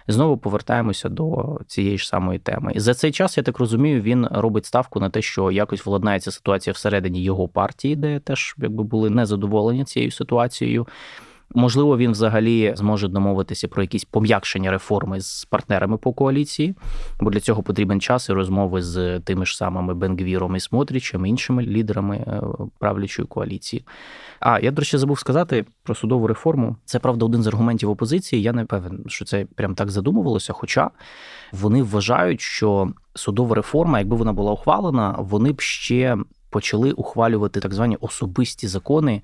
[0.07, 2.71] Знову повертаємося до цієї ж самої теми.
[2.75, 6.31] І за цей час я так розумію, він робить ставку на те, що якось владнається
[6.31, 10.87] ситуація всередині його партії, де теж якби були незадоволені цією ситуацією.
[11.55, 16.75] Можливо, він взагалі зможе домовитися про якісь пом'якшення реформи з партнерами по коаліції,
[17.19, 21.63] бо для цього потрібен час і розмови з тими ж самими Бенгвіром і Смотрічем, іншими
[21.63, 22.41] лідерами е,
[22.79, 23.85] правлячої коаліції.
[24.39, 26.75] А я, до речі, забув сказати про судову реформу.
[26.85, 28.41] Це правда один з аргументів опозиції.
[28.41, 30.53] Я не певен, що це прям так задумувалося.
[30.53, 30.91] Хоча
[31.51, 36.17] вони вважають, що судова реформа, якби вона була ухвалена, вони б ще
[36.49, 39.21] почали ухвалювати так звані особисті закони.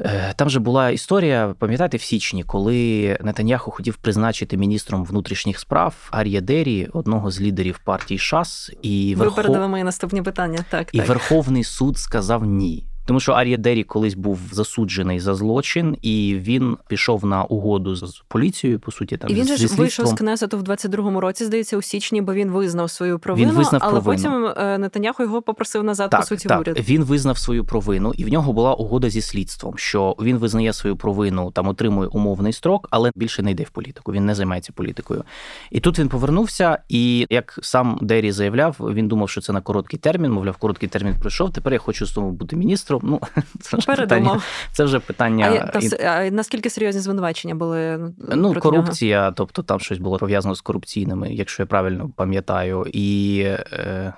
[0.00, 5.94] Е, там же була історія, пам'ятаєте, в січні, коли Нетаньяху хотів призначити міністром внутрішніх справ
[6.10, 9.36] Ар'я Дері, одного з лідерів партії ШАС, і Верхов...
[9.36, 10.64] Ви передали мої наступні питання.
[10.70, 11.08] Так і так.
[11.08, 12.84] Верховний суд сказав ні.
[13.04, 18.22] Тому що Ар'я Дері колись був засуджений за злочин, і він пішов на угоду з
[18.28, 18.80] поліцією.
[18.80, 21.82] По суті, там і він же ж вийшов з Кнесету в 22-му році, здається, у
[21.82, 23.48] січні, бо він визнав свою провину.
[23.48, 24.22] Він визнав але провину.
[24.22, 26.60] потім е, Нетаняху його попросив назад так, по суті так.
[26.60, 26.78] уряд.
[26.88, 30.96] Він визнав свою провину, і в нього була угода зі слідством, що він визнає свою
[30.96, 34.12] провину, там отримує умовний строк, але більше не йде в політику.
[34.12, 35.24] Він не займається політикою.
[35.70, 39.98] І тут він повернувся, і як сам Дері заявляв, він думав, що це на короткий
[39.98, 40.32] термін.
[40.32, 41.52] Мовляв, короткий термін пройшов.
[41.52, 42.91] Тепер я хочу з тому бути міністром.
[43.02, 43.20] Ну
[43.60, 44.40] це вже питання.
[44.72, 45.70] Це вже питання.
[45.74, 48.12] А, та, а наскільки серйозні звинувачення були?
[48.18, 49.32] Ну, проти корупція, нього?
[49.36, 52.86] тобто там щось було пов'язано з корупційними, якщо я правильно пам'ятаю.
[52.92, 53.40] І
[53.72, 54.12] е,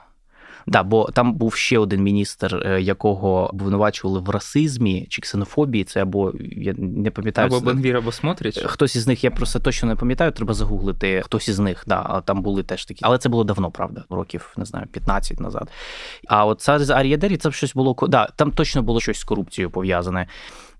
[0.67, 5.85] да, бо там був ще один міністр, е, якого обвинувачували в расизмі чи ксенофобії.
[5.85, 8.59] Це або я не пам'ятаю або Бенгвір, або Смотрич.
[8.65, 10.33] Хтось із них я просто точно не пам'ятаю.
[10.33, 11.23] Треба загуглити.
[11.25, 14.65] Хтось із них, да, там були теж такі, але це було давно, правда, років не
[14.65, 15.71] знаю, 15 назад.
[16.29, 19.71] А от це з Ар'єдері це щось було да, там точно було щось з корупцією
[19.71, 20.27] пов'язане.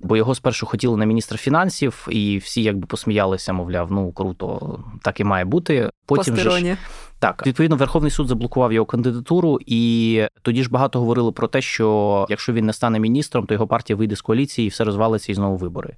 [0.01, 5.21] Бо його спершу хотіли на міністра фінансів, і всі якби посміялися, мовляв, ну круто, так
[5.21, 5.91] і має бути.
[6.07, 6.77] Потім же ж,
[7.25, 12.27] так, відповідно, Верховний суд заблокував його кандидатуру, і тоді ж багато говорили про те, що
[12.31, 15.35] якщо він не стане міністром, то його партія вийде з коаліції і все розвалиться і
[15.35, 15.97] знову вибори.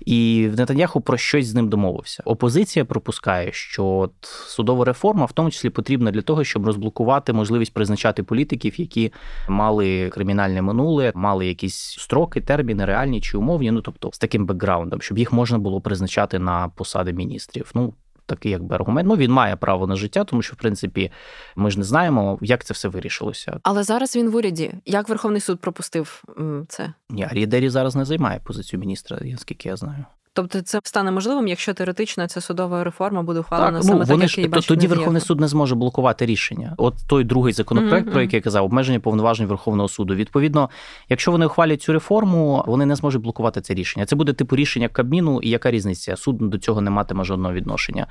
[0.00, 2.22] І в Нетаньяху про щось з ним домовився.
[2.26, 4.12] Опозиція пропускає, що от
[4.46, 9.12] судова реформа в тому числі потрібна для того, щоб розблокувати можливість призначати політиків, які
[9.48, 13.70] мали кримінальне минуле, мали якісь строки, терміни, реальні чи умовні.
[13.70, 17.70] Ну тобто з таким бекграундом, щоб їх можна було призначати на посади міністрів.
[17.74, 17.94] Ну
[18.30, 19.08] такий якби аргумент.
[19.08, 21.10] Ну він має право на життя, тому що в принципі
[21.56, 23.60] ми ж не знаємо, як це все вирішилося.
[23.62, 24.72] Але зараз він в уряді.
[24.86, 26.24] Як Верховний суд пропустив
[26.68, 26.92] це?
[27.10, 30.04] Ні, Арідері зараз не займає позицію міністра, наскільки я знаю.
[30.32, 34.10] Тобто це стане можливим, якщо теоретично ця судова реформа буде ухвалена так, саме ну, так,
[34.10, 36.74] вони як ж, її бачив Тоді Верховний суд не зможе блокувати рішення.
[36.76, 38.12] От той другий законопроект, mm-hmm.
[38.12, 40.14] про який я казав, обмеження повноважень Верховного суду.
[40.14, 40.70] Відповідно,
[41.08, 44.06] якщо вони ухвалять цю реформу, вони не зможуть блокувати це рішення.
[44.06, 46.16] Це буде типу рішення Кабміну, і яка різниця?
[46.16, 48.06] Суд до цього не матиме жодного відношення.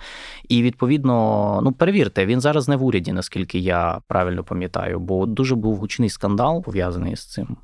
[0.49, 5.55] І відповідно, ну перевірте, він зараз не в уряді, наскільки я правильно пам'ятаю, бо дуже
[5.55, 7.57] був гучний скандал пов'язаний з цим.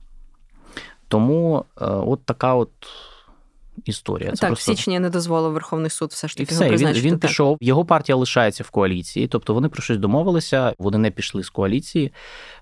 [1.07, 2.71] Тому е, от така от
[3.85, 4.31] історія.
[4.31, 4.71] Це так, просто...
[4.71, 7.29] в січні не дозволив Верховний суд все ж таки все, Він, він так.
[7.29, 11.49] пішов, його партія лишається в коаліції, тобто вони про щось домовилися, вони не пішли з
[11.49, 12.13] коаліції.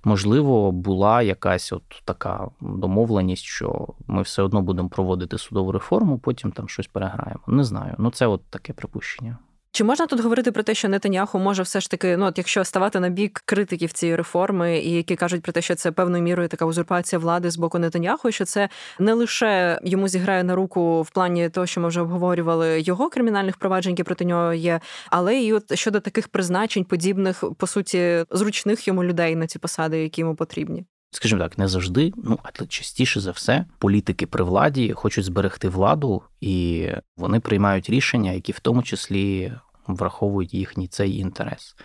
[0.03, 6.51] Можливо, була якась от така домовленість, що ми все одно будемо проводити судову реформу, потім
[6.51, 7.41] там щось переграємо.
[7.47, 7.95] Не знаю.
[7.97, 9.37] Ну це от таке припущення.
[9.75, 12.63] Чи можна тут говорити про те, що Нетаньяху може все ж таки, ну от якщо
[12.63, 16.47] ставати на бік критиків цієї реформи, і які кажуть про те, що це певною мірою
[16.49, 21.09] така узурпація влади з боку Нетаньяху, що це не лише йому зіграє на руку в
[21.09, 25.53] плані того, що ми вже обговорювали його кримінальних проваджень, які проти нього є, але і
[25.53, 30.35] от щодо таких призначень, подібних по суті зручних йому людей на ці посади, які йому
[30.35, 30.85] потрібні.
[31.13, 36.21] Скажімо так, не завжди, ну але частіше за все, політики при владі хочуть зберегти владу,
[36.41, 39.53] і вони приймають рішення, які в тому числі
[39.87, 41.75] враховують їхній цей інтерес.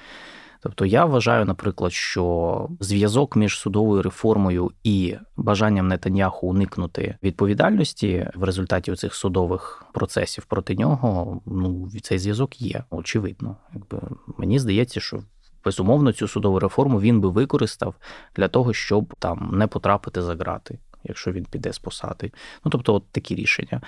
[0.61, 8.45] Тобто я вважаю, наприклад, що зв'язок між судовою реформою і бажанням Нетаньяху уникнути відповідальності в
[8.45, 13.57] результаті цих судових процесів проти нього, ну цей зв'язок є, очевидно.
[13.75, 14.01] Якби
[14.39, 15.23] мені здається, що
[15.69, 17.95] безумовно цю судову реформу він би використав
[18.37, 20.79] для того, щоб там не потрапити за грати.
[21.09, 22.31] Якщо він піде з посади,
[22.65, 23.81] ну тобто, от такі рішення,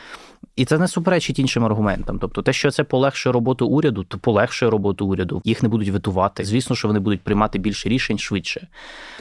[0.56, 2.18] і це не суперечить іншим аргументам.
[2.18, 5.42] Тобто, те, що це полегшує роботу уряду, то полегшує роботу уряду.
[5.44, 6.44] Їх не будуть витувати.
[6.44, 8.68] Звісно, що вони будуть приймати більше рішень швидше.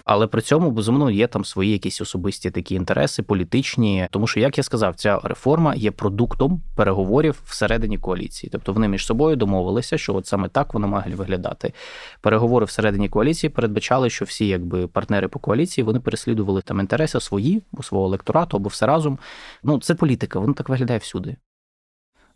[0.05, 4.07] Але при цьому безумовно є там свої якісь особисті такі інтереси, політичні.
[4.11, 8.49] Тому що, як я сказав, ця реформа є продуктом переговорів всередині коаліції.
[8.51, 11.73] Тобто вони між собою домовилися, що от саме так воно має виглядати.
[12.21, 17.61] Переговори всередині коаліції передбачали, що всі, якби партнери по коаліції, вони переслідували там інтереси свої,
[17.89, 19.19] свого електорату або все разом.
[19.63, 21.35] Ну це політика, воно так виглядає всюди.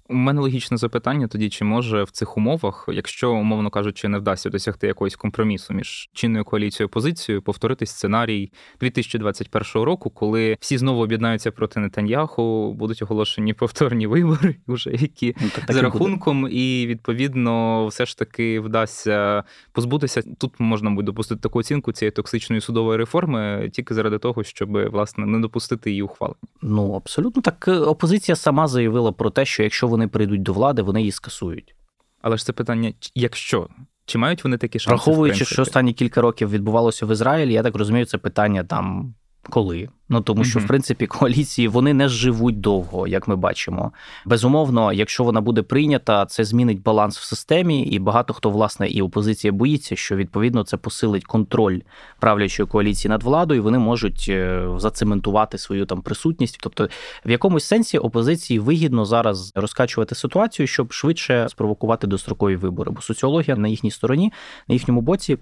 [0.10, 4.50] У мене логічне запитання тоді, чи може в цих умовах, якщо, умовно кажучи, не вдасться
[4.50, 11.02] досягти якогось компромісу між чинною коаліцією і опозицією, повторити сценарій 2021 року, коли всі знову
[11.02, 16.54] об'єднаються проти Нетаньяху, будуть оголошені повторні вибори, вже які ну, так, так за рахунком, буде.
[16.54, 20.22] і відповідно все ж таки вдасться позбутися.
[20.38, 25.26] Тут можна буде допустити таку оцінку цієї токсичної судової реформи тільки заради того, щоб власне
[25.26, 26.38] не допустити її ухвалення.
[26.62, 27.68] Ну абсолютно так.
[27.68, 31.76] Опозиція сама заявила про те, що якщо вони прийдуть до влади, вони її скасують.
[32.22, 33.68] Але ж це питання: якщо
[34.06, 34.96] чи мають вони такі шанси?
[34.96, 39.14] Враховуючи, що останні кілька років відбувалося в Ізраїлі, я так розумію, це питання там
[39.50, 39.90] коли.
[40.10, 43.92] Ну тому що, в принципі, коаліції вони не живуть довго, як ми бачимо.
[44.26, 49.02] Безумовно, якщо вона буде прийнята, це змінить баланс в системі, і багато хто, власне, і
[49.02, 51.80] опозиція боїться, що відповідно це посилить контроль
[52.20, 53.60] правлячої коаліції над владою.
[53.60, 56.58] і Вони можуть е, зацементувати свою там присутність.
[56.62, 56.90] Тобто,
[57.26, 62.92] в якомусь сенсі опозиції вигідно зараз розкачувати ситуацію, щоб швидше спровокувати дострокові вибори.
[62.92, 64.34] Бо соціологія на їхній стороні,
[64.68, 65.38] на їхньому боці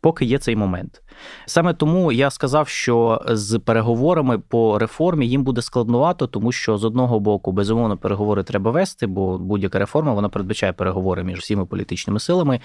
[0.00, 1.02] поки є цей момент.
[1.46, 6.84] Саме тому я сказав, що з переговорами по реформі їм буде складнувато, тому що з
[6.84, 12.20] одного боку, безумовно, переговори треба вести, бо будь-яка реформа вона передбачає переговори між всіма політичними
[12.20, 12.60] силами.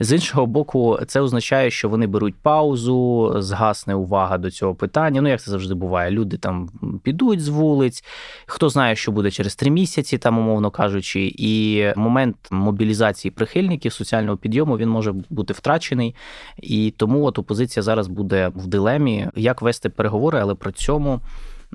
[0.00, 5.20] З іншого боку, це означає, що вони беруть паузу, згасне увага до цього питання.
[5.20, 6.68] Ну як це завжди буває, люди там
[7.02, 8.04] підуть з вулиць,
[8.46, 14.36] хто знає, що буде через три місяці, там умовно кажучи, і момент мобілізації прихильників соціального
[14.36, 16.14] підйому він може бути втрачений.
[16.62, 21.20] І і тому от опозиція зараз буде в дилемі, як вести переговори, але при цьому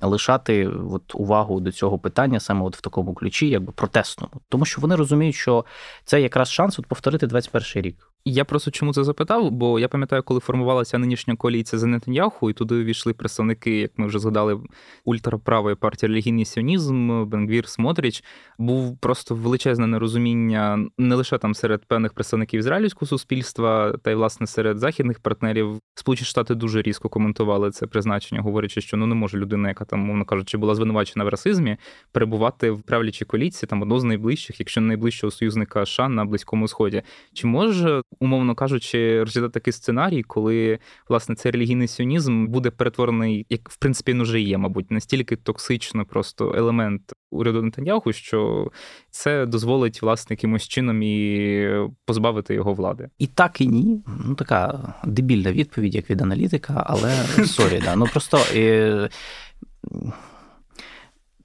[0.01, 4.81] лишати от увагу до цього питання саме от в такому ключі, якби протестному, тому що
[4.81, 5.65] вони розуміють, що
[6.05, 8.12] це якраз шанс от повторити 21 рік.
[8.25, 9.51] Я просто чому це запитав?
[9.51, 14.07] Бо я пам'ятаю, коли формувалася нинішня коаліція за Нетаньяху, і туди увійшли представники, як ми
[14.07, 14.59] вже згадали,
[15.05, 18.23] ультраправої партії релігійний сіонізм, Бенгвір Смотріч.
[18.57, 24.47] Був просто величезне нерозуміння не лише там серед певних представників ізраїльського суспільства, та й власне
[24.47, 25.79] серед західних партнерів.
[25.95, 29.99] Сполучені Штати дуже різко коментували це призначення, говорячи, що ну не може людина, яка там,
[29.99, 31.77] мовно кажучи, була звинувачена в расизмі,
[32.11, 36.67] перебувати в правлячій коаліції там одного з найближчих, якщо не найближчого союзника США на близькому
[36.67, 37.01] сході.
[37.33, 43.69] Чи може умовно кажучи, розглядати такий сценарій, коли власне цей релігійний сіонізм буде перетворений, як
[43.69, 48.71] в принципі він уже є, мабуть, настільки токсично просто елемент уряду Нетаньяху, що
[49.11, 51.67] це дозволить власне якимось чином і
[52.05, 53.09] позбавити його влади.
[53.19, 54.03] І так і ні.
[54.25, 57.95] Ну така дебільна відповідь, як від аналітика, але sorry, да.
[57.95, 58.39] Ну просто.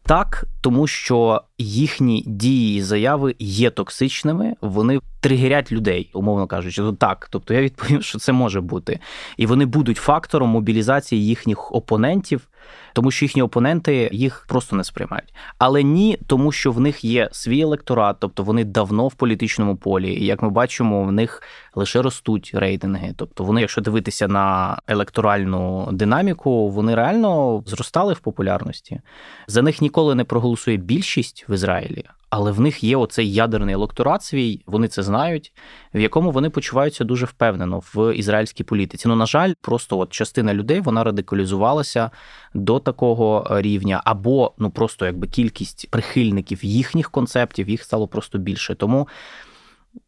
[0.08, 6.82] Так, тому що їхні дії і заяви є токсичними, вони тригерять людей, умовно кажучи.
[6.82, 9.00] То так, тобто я відповім, що це може бути,
[9.36, 12.48] і вони будуть фактором мобілізації їхніх опонентів
[12.92, 15.34] тому що їхні опоненти їх просто не сприймають.
[15.58, 20.14] Але ні, тому що в них є свій електорат, тобто вони давно в політичному полі.
[20.14, 21.42] І як ми бачимо, в них
[21.74, 23.14] лише ростуть рейтинги.
[23.16, 29.00] Тобто, вони, якщо дивитися на електоральну динаміку, вони реально зростали в популярності.
[29.46, 34.22] За них ніколи не проголосує більшість в Ізраїлі але в них є оцей ядерний електорат
[34.22, 35.52] свій, вони це знають,
[35.94, 39.08] в якому вони почуваються дуже впевнено в ізраїльській політиці.
[39.08, 42.10] Ну, на жаль, просто от частина людей вона радикалізувалася
[42.54, 48.74] до такого рівня, або ну просто якби кількість прихильників їхніх концептів їх стало просто більше.
[48.74, 49.08] Тому.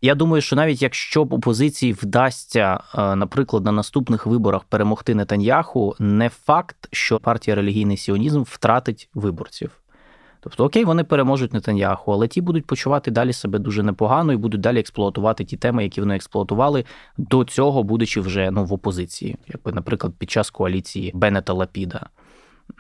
[0.03, 5.97] Я думаю, що навіть якщо б опозиції вдасться, е, наприклад, на наступних виборах перемогти Нетаньяху,
[5.99, 9.71] не факт, що партія релігійний сіонізм втратить виборців.
[10.41, 14.61] Тобто, окей, вони переможуть Нетаньяху, але ті будуть почувати далі себе дуже непогано і будуть
[14.61, 16.85] далі експлуатувати ті теми, які вони експлуатували
[17.19, 22.07] до цього, будучи вже ну в опозиції, якби, наприклад, під час коаліції Беннета Лапіда.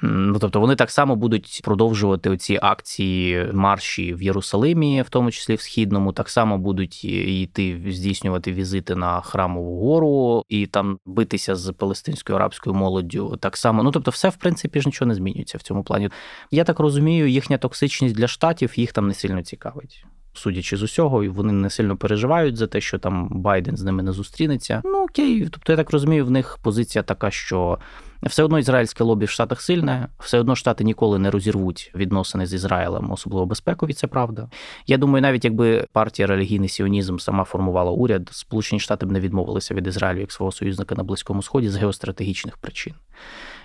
[0.03, 5.55] Ну, тобто вони так само будуть продовжувати ці акції марші в Єрусалимі, в тому числі
[5.55, 11.73] в Східному, так само будуть йти здійснювати візити на храмову гору і там битися з
[11.73, 13.37] палестинською арабською молоддю.
[13.41, 16.11] Так само, ну тобто, все в принципі ж нічого не змінюється в цьому плані.
[16.51, 20.05] Я так розумію, їхня токсичність для штатів їх там не сильно цікавить.
[20.33, 24.03] Судячи з усього, і вони не сильно переживають за те, що там Байден з ними
[24.03, 24.83] не зустрінеться.
[24.85, 27.79] Ну окей, тобто я так розумію, в них позиція така, що
[28.23, 32.55] все одно ізраїльське лобі в Штатах сильне, все одно Штати ніколи не розірвуть відносини з
[32.55, 34.51] Ізраїлем, особливо безпекові, це правда.
[34.87, 39.75] Я думаю, навіть якби партія релігійний сіонізм сама формувала уряд, Сполучені Штати б не відмовилися
[39.75, 42.95] від Ізраїлю як свого союзника на Близькому Сході з геостратегічних причин.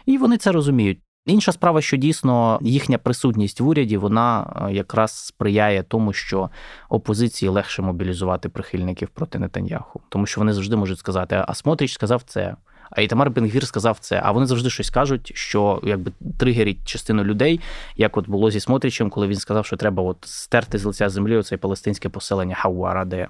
[0.05, 0.99] І вони це розуміють.
[1.25, 6.49] Інша справа, що дійсно їхня присутність в уряді, вона е, якраз сприяє тому, що
[6.89, 12.21] опозиції легше мобілізувати прихильників проти Нетаньяху, тому що вони завжди можуть сказати: а Смотрич сказав
[12.21, 12.55] це,
[12.89, 14.21] А Ітамар Бенгвір сказав це.
[14.23, 17.59] А вони завжди щось кажуть, що якби тригерить частину людей,
[17.97, 21.37] як от було зі Смотричем, коли він сказав, що треба от стерти з лиця землі
[21.37, 23.27] оце палестинське поселення Хауара, де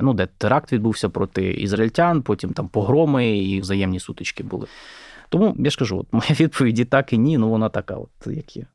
[0.00, 4.66] ну де теракт відбувся проти ізраїльтян, потім там погроми і взаємні сутички були.
[5.32, 8.10] Тому я ж кажу, от моя відповідь і так і ні, ну вона така, от
[8.26, 8.66] як є.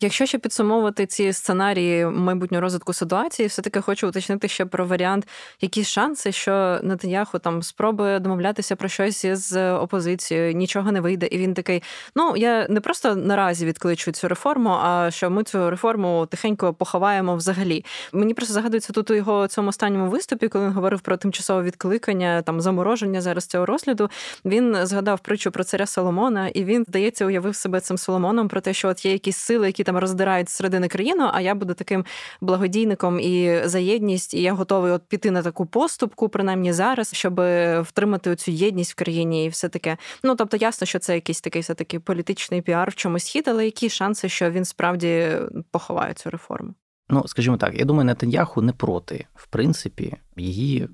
[0.00, 5.28] Якщо ще підсумовувати ці сценарії майбутнього розвитку ситуації, все таки хочу уточнити ще про варіант,
[5.60, 11.38] які шанси, що Нетаньяху там спробує домовлятися про щось із опозицією, нічого не вийде, і
[11.38, 11.82] він такий:
[12.16, 17.36] ну я не просто наразі відкличу цю реформу, а що ми цю реформу тихенько поховаємо
[17.36, 17.84] взагалі.
[18.12, 22.42] Мені просто загадується тут у його цьому останньому виступі, коли він говорив про тимчасове відкликання,
[22.42, 24.10] там замороження зараз цього розгляду.
[24.44, 28.74] Він згадав притчу про царя Соломона, і він здається, уявив себе цим Соломоном про те,
[28.74, 32.04] що от є якісь сили, які там роздирають середини країну, а я буду таким
[32.40, 37.40] благодійником і за єдність, і я готовий от піти на таку поступку, принаймні зараз, щоб
[37.82, 39.96] втримати цю єдність в країні і все таке.
[40.22, 43.64] Ну тобто, ясно, що це якийсь такий все таки політичний піар в чомусь хід, але
[43.64, 45.28] які шанси, що він справді
[45.70, 46.74] поховає цю реформу?
[47.08, 50.88] Ну, скажімо так, я думаю, Нетаньяху не проти, в принципі, її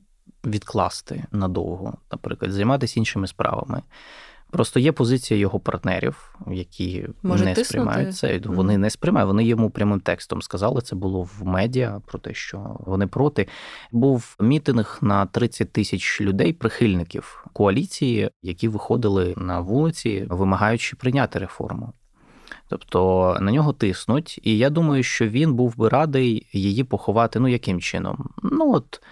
[0.44, 3.82] відкласти надовго, наприклад, займатися іншими справами.
[4.52, 8.40] Просто є позиція його партнерів, які Може не сприймають це.
[8.44, 9.26] Вони не сприймають.
[9.26, 10.80] Вони йому прямим текстом сказали.
[10.80, 13.48] Це було в медіа про те, що вони проти.
[13.92, 21.92] Був мітинг на 30 тисяч людей, прихильників коаліції, які виходили на вулиці, вимагаючи прийняти реформу.
[22.68, 27.40] Тобто на нього тиснуть, і я думаю, що він був би радий її поховати.
[27.40, 28.28] Ну яким чином?
[28.42, 29.02] Ну от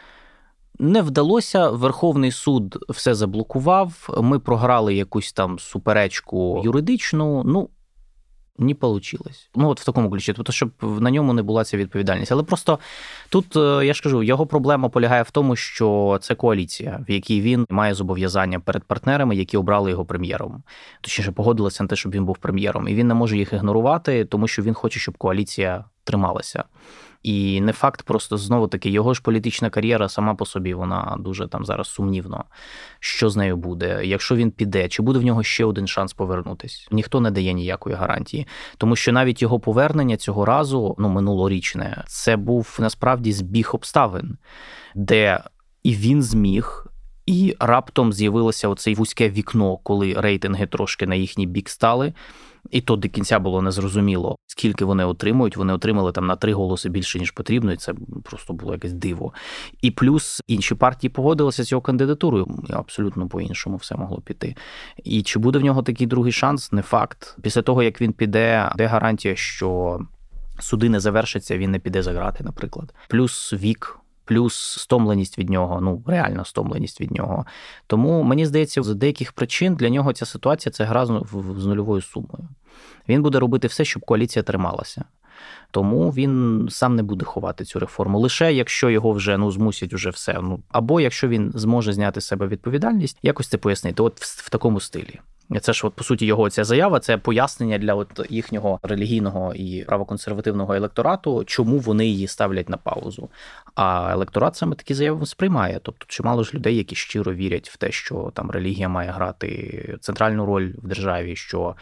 [0.81, 1.71] не вдалося.
[1.71, 4.09] Верховний суд все заблокував.
[4.19, 7.43] Ми програли якусь там суперечку юридичну.
[7.45, 7.69] Ну
[8.61, 9.27] не вийшло.
[9.55, 12.33] Ну, от в такому ключі, тобто, щоб на ньому не була ця відповідальність.
[12.33, 12.79] Але просто
[13.29, 17.41] тут е, я ж кажу, його проблема полягає в тому, що це коаліція, в якій
[17.41, 20.63] він має зобов'язання перед партнерами, які обрали його прем'єром.
[21.01, 24.49] Точніше, погодилися на те, щоб він був прем'єром, і він не може їх ігнорувати, тому
[24.49, 26.65] що він хоче, щоб коаліція трималася.
[27.23, 31.49] І не факт, просто знову таки його ж політична кар'єра сама по собі, вона дуже
[31.49, 32.45] там зараз сумнівно.
[33.01, 34.01] Що з нею буде?
[34.05, 36.89] Якщо він піде, чи буде в нього ще один шанс повернутись?
[36.91, 38.47] Ніхто не дає ніякої гарантії,
[38.77, 44.37] тому що навіть його повернення цього разу, ну минулорічне, це був насправді збіг обставин,
[44.95, 45.45] де
[45.83, 46.87] і він зміг.
[47.27, 52.13] І раптом з'явилося оце вузьке вікно, коли рейтинги трошки на їхній бік стали.
[52.71, 55.57] І то до кінця було незрозуміло, скільки вони отримують.
[55.57, 57.95] Вони отримали там на три голоси більше ніж потрібно, і це
[58.25, 59.33] просто було якесь диво.
[59.83, 62.47] І плюс інші партії погодилися з його кандидатурою.
[62.71, 64.57] Абсолютно по-іншому все могло піти.
[65.05, 66.73] І чи буде в нього такий другий шанс?
[66.73, 67.37] Не факт.
[67.43, 70.01] Після того як він піде, де гарантія, що
[70.59, 72.95] суди не завершаться, він не піде за грати, наприклад.
[73.09, 74.00] Плюс вік
[74.31, 77.47] плюс стомленість від нього, ну реальна стомленість від нього.
[77.87, 81.07] Тому мені здається, з деяких причин для нього ця ситуація це гра
[81.57, 82.49] з нульовою сумою.
[83.09, 85.05] Він буде робити все, щоб коаліція трималася.
[85.71, 88.19] Тому він сам не буде ховати цю реформу.
[88.19, 90.39] Лише якщо його вже ну змусять уже все.
[90.43, 94.03] Ну або якщо він зможе зняти з себе відповідальність, якось це пояснити.
[94.03, 95.21] От в, в такому стилі.
[95.61, 99.85] Це ж, от, по суті, його ця заява це пояснення для от їхнього релігійного і
[99.85, 103.29] правоконсервативного електорату, чому вони її ставлять на паузу.
[103.75, 105.81] А електорат саме такі заяви сприймає.
[105.83, 110.47] Тобто, чимало ж людей, які щиро вірять в те, що там релігія має грати центральну
[110.47, 111.77] роль в державі, що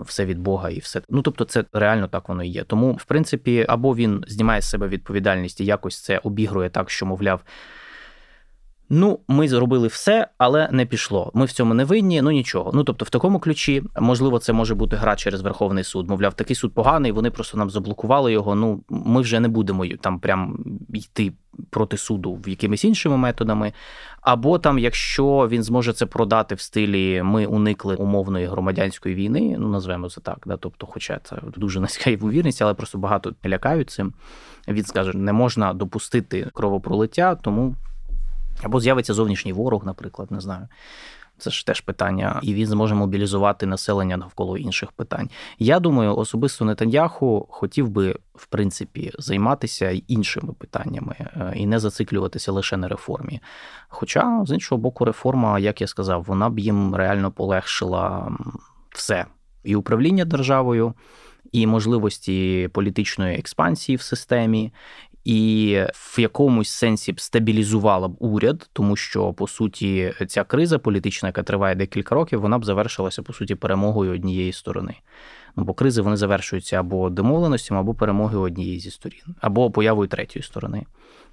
[0.00, 1.02] все від Бога і все.
[1.08, 2.64] Ну тобто, це реально так воно і є.
[2.64, 7.06] Тому, в принципі, або він знімає з себе відповідальність і якось це обігрує так, що
[7.06, 7.40] мовляв.
[8.88, 11.30] Ну, ми зробили все, але не пішло.
[11.34, 12.70] Ми в цьому не винні, ну нічого.
[12.74, 16.10] Ну тобто, в такому ключі, можливо, це може бути гра через Верховний суд.
[16.10, 18.54] Мовляв, такий суд поганий, вони просто нам заблокували його.
[18.54, 20.58] Ну, ми вже не будемо там прям
[20.94, 21.32] йти
[21.70, 23.72] проти суду в якимись іншими методами.
[24.26, 29.68] Або там, якщо він зможе це продати в стилі ми уникли умовної громадянської війни, ну
[29.68, 34.12] назвемо це так, да, тобто, хоча це дуже низька ймовірність, але просто багато лякають цим.
[34.68, 37.74] Він скаже, не можна допустити кровопролиття, тому.
[38.62, 40.68] Або з'явиться зовнішній ворог, наприклад, не знаю.
[41.38, 45.30] Це ж теж питання, і він зможе мобілізувати населення навколо інших питань.
[45.58, 52.52] Я думаю, особисто Нетаньяху хотів би, в принципі, займатися іншими питаннями е, і не зациклюватися
[52.52, 53.40] лише на реформі.
[53.88, 58.32] Хоча, з іншого боку, реформа, як я сказав, вона б їм реально полегшила
[58.90, 59.26] все
[59.64, 60.94] і управління державою,
[61.52, 64.72] і можливості політичної експансії в системі,
[65.26, 71.28] і в якомусь сенсі б стабілізувала б уряд, тому що по суті ця криза політична,
[71.28, 74.94] яка триває декілька років, вона б завершилася по суті перемогою однієї сторони.
[75.56, 80.42] Ну, бо кризи вони завершуються або домовленостями, або перемогою однієї зі сторін, або появою третьої
[80.42, 80.86] сторони.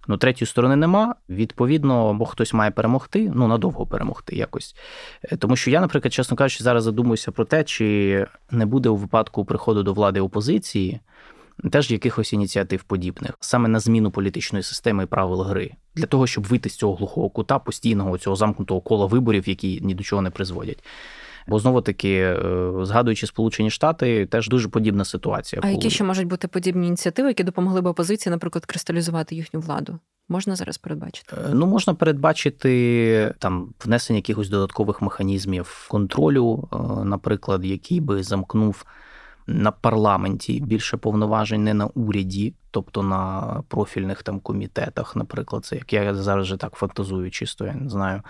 [0.08, 1.16] Ну, третьої сторони нема.
[1.30, 4.76] Відповідно, бо хтось має перемогти, ну надовго перемогти якось.
[5.24, 8.96] Е, тому що я, наприклад, чесно кажучи, зараз задумуюся про те, чи не буде у
[8.96, 11.00] випадку приходу до влади опозиції
[11.72, 16.44] теж якихось ініціатив подібних, саме на зміну політичної системи і правил гри, для того, щоб
[16.44, 20.30] вийти з цього глухого кута постійного цього замкнутого кола виборів, які ні до чого не
[20.30, 20.84] призводять.
[21.48, 25.60] Бо знову таки, е, згадуючи Сполучені Штати, теж дуже подібна ситуація.
[25.60, 25.74] А коли...
[25.74, 30.00] які ще можуть бути подібні ініціативи, які допомогли б опозиції, наприклад, кристалізувати їхню владу?
[30.30, 31.36] Можна зараз передбачити?
[31.36, 38.86] Е, ну можна передбачити там внесення якихось додаткових механізмів контролю, е, наприклад, який би замкнув.
[39.48, 45.94] На парламенті більше повноважень не на уряді, тобто на профільних там комітетах, наприклад, це як
[45.94, 48.22] я зараз вже так фантазую, чисто я не знаю,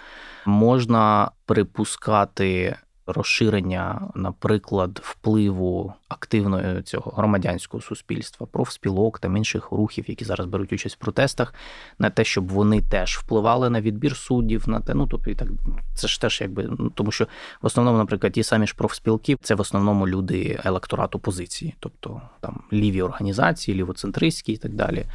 [0.45, 10.47] можна припускати розширення, наприклад, впливу активної цього громадянського суспільства, профспілок та інших рухів, які зараз
[10.47, 11.53] беруть участь в протестах,
[11.99, 15.47] на те, щоб вони теж впливали на відбір суддів, на те, ну тобто і так
[15.95, 17.27] це ж теж якби ну тому, що
[17.61, 22.61] в основному, наприклад, ті самі ж профспілки, це в основному люди електорату позиції, тобто там
[22.73, 25.05] ліві організації, лівоцентристські і так далі.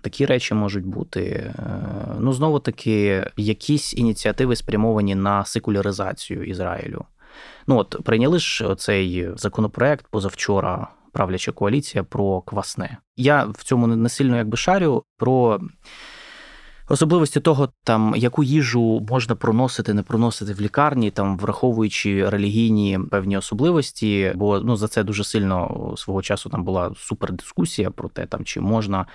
[0.00, 1.22] Такі речі можуть бути.
[1.22, 1.52] Е,
[2.18, 7.04] ну, знову таки, якісь ініціативи спрямовані на секуляризацію Ізраїлю.
[7.66, 10.88] Ну от прийняли ж цей законопроект позавчора.
[11.12, 12.96] Правляча коаліція про квасне.
[13.16, 15.60] Я в цьому не сильно якби шарю про
[16.90, 23.36] Особливості того, там яку їжу можна проносити, не проносити в лікарні, там враховуючи релігійні певні
[23.36, 28.44] особливості, бо ну за це дуже сильно свого часу там була супердискусія про те, там
[28.44, 29.06] чи можна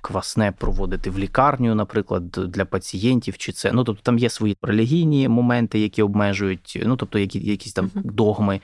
[0.00, 5.28] квасне проводити в лікарню, наприклад, для пацієнтів, чи це ну тобто там є свої релігійні
[5.28, 8.60] моменти, які обмежують, ну тобто які якісь там догми.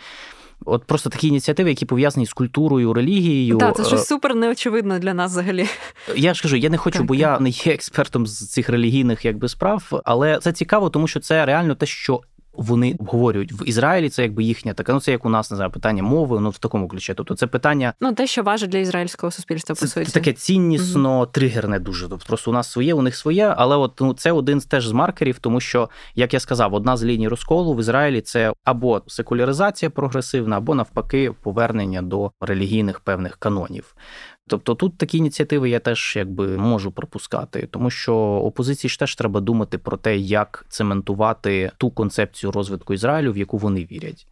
[0.65, 3.59] От просто такі ініціативи, які пов'язані з культурою, релігією.
[3.59, 5.67] Так, це щось супер неочевидно для нас взагалі.
[6.17, 7.21] Я ж кажу, я не хочу, так, бо так.
[7.21, 11.47] я не є експертом з цих релігійних якби справ, але це цікаво, тому що це
[11.47, 12.21] реально те, що
[12.61, 14.09] вони обговорюють в Ізраїлі.
[14.09, 14.93] Це якби їхня така.
[14.93, 16.41] Ну це як у нас не знаю, питання мови.
[16.41, 17.15] Ну в такому ключі.
[17.15, 17.93] Тобто це питання.
[18.01, 20.07] Ну те, що важить для ізраїльського суспільства по суті.
[20.07, 21.27] Це таке ціннісно, угу.
[21.27, 22.09] тригерне дуже.
[22.09, 23.55] Тобто просто у нас своє, у них своє.
[23.57, 26.97] Але от ну це один з теж з маркерів, тому що, як я сказав, одна
[26.97, 33.37] з ліній розколу в Ізраїлі це або секуляризація прогресивна, або навпаки, повернення до релігійних певних
[33.37, 33.95] канонів.
[34.51, 39.41] Тобто тут такі ініціативи я теж якби можу пропускати, тому що опозиції ж теж треба
[39.41, 44.27] думати про те, як цементувати ту концепцію розвитку Ізраїлю, в яку вони вірять.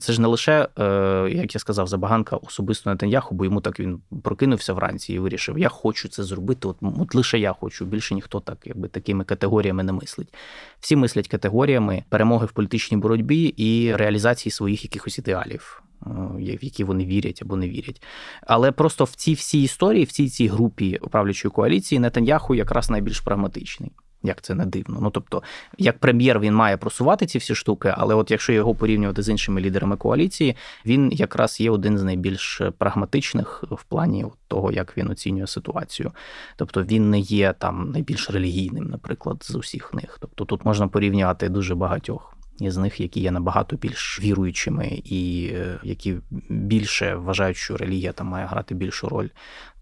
[0.00, 0.84] Це ж не лише, е,
[1.30, 5.68] як я сказав, забаганка особисто Нетаньяху, бо йому так він прокинувся вранці і вирішив: я
[5.68, 6.68] хочу це зробити.
[6.68, 7.84] От, от лише я хочу.
[7.84, 10.34] Більше ніхто так, якби такими категоріями не мислить.
[10.80, 15.82] Всі мислять категоріями перемоги в політичній боротьбі і реалізації своїх якихось ідеалів.
[16.06, 18.02] Е, в які вони вірять або не вірять.
[18.46, 23.20] Але просто в цій всій історії, в цій цій групі управлячої коаліції, Нетаньяху якраз найбільш
[23.20, 23.92] прагматичний.
[24.22, 24.98] Як це не дивно.
[25.02, 25.42] Ну тобто,
[25.78, 29.60] як прем'єр він має просувати ці всі штуки, але от якщо його порівнювати з іншими
[29.60, 30.56] лідерами коаліції,
[30.86, 36.12] він якраз є один з найбільш прагматичних в плані того, як він оцінює ситуацію.
[36.56, 40.18] Тобто він не є там найбільш релігійним, наприклад, з усіх них.
[40.20, 45.78] Тобто тут можна порівнювати дуже багатьох із них, які є набагато більш віруючими і е,
[45.82, 46.16] які
[46.48, 49.28] більше вважають, що релігія там має грати більшу роль.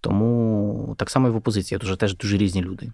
[0.01, 2.93] Тому так само і в опозиції дуже теж дуже різні люди.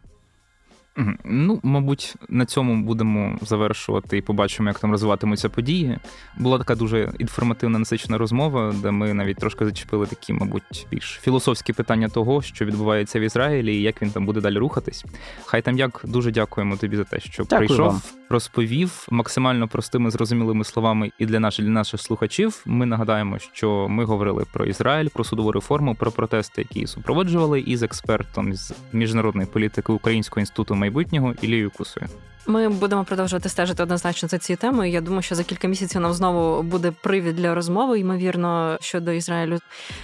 [1.25, 5.99] Ну, мабуть, на цьому будемо завершувати і побачимо, як там розвиватимуться події.
[6.39, 11.73] Була така дуже інформативна насичена розмова, де ми навіть трошки зачепили такі, мабуть, більш філософські
[11.73, 15.05] питання того, що відбувається в Ізраїлі, і як він там буде далі рухатись.
[15.45, 18.01] Хай там як дуже дякуємо тобі за те, що Дякую прийшов, вам.
[18.29, 22.63] розповів максимально простими зрозумілими словами і для наших для наших слухачів.
[22.67, 27.83] Ми нагадаємо, що ми говорили про Ізраїль, про судову реформу, про протести, які супроводжували, із
[27.83, 32.07] експертом з міжнародної політики Українського інституту майбутнього Ілією Кусою.
[32.47, 34.93] Ми будемо продовжувати стежити однозначно за цією темою.
[34.93, 39.59] Я думаю, що за кілька місяців нам знову буде привід для розмови, ймовірно, щодо Ізраїлю.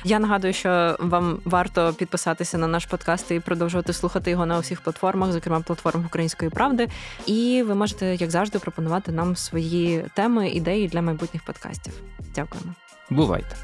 [0.05, 4.81] Я нагадую, що вам варто підписатися на наш подкаст і продовжувати слухати його на усіх
[4.81, 6.89] платформах, зокрема платформах Української правди.
[7.27, 11.93] І ви можете, як завжди, пропонувати нам свої теми, ідеї для майбутніх подкастів.
[12.35, 12.75] Дякуємо.
[13.11, 13.57] Бувайте.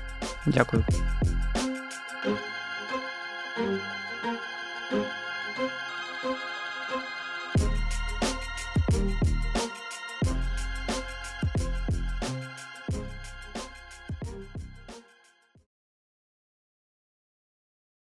[0.46, 0.84] Дякую.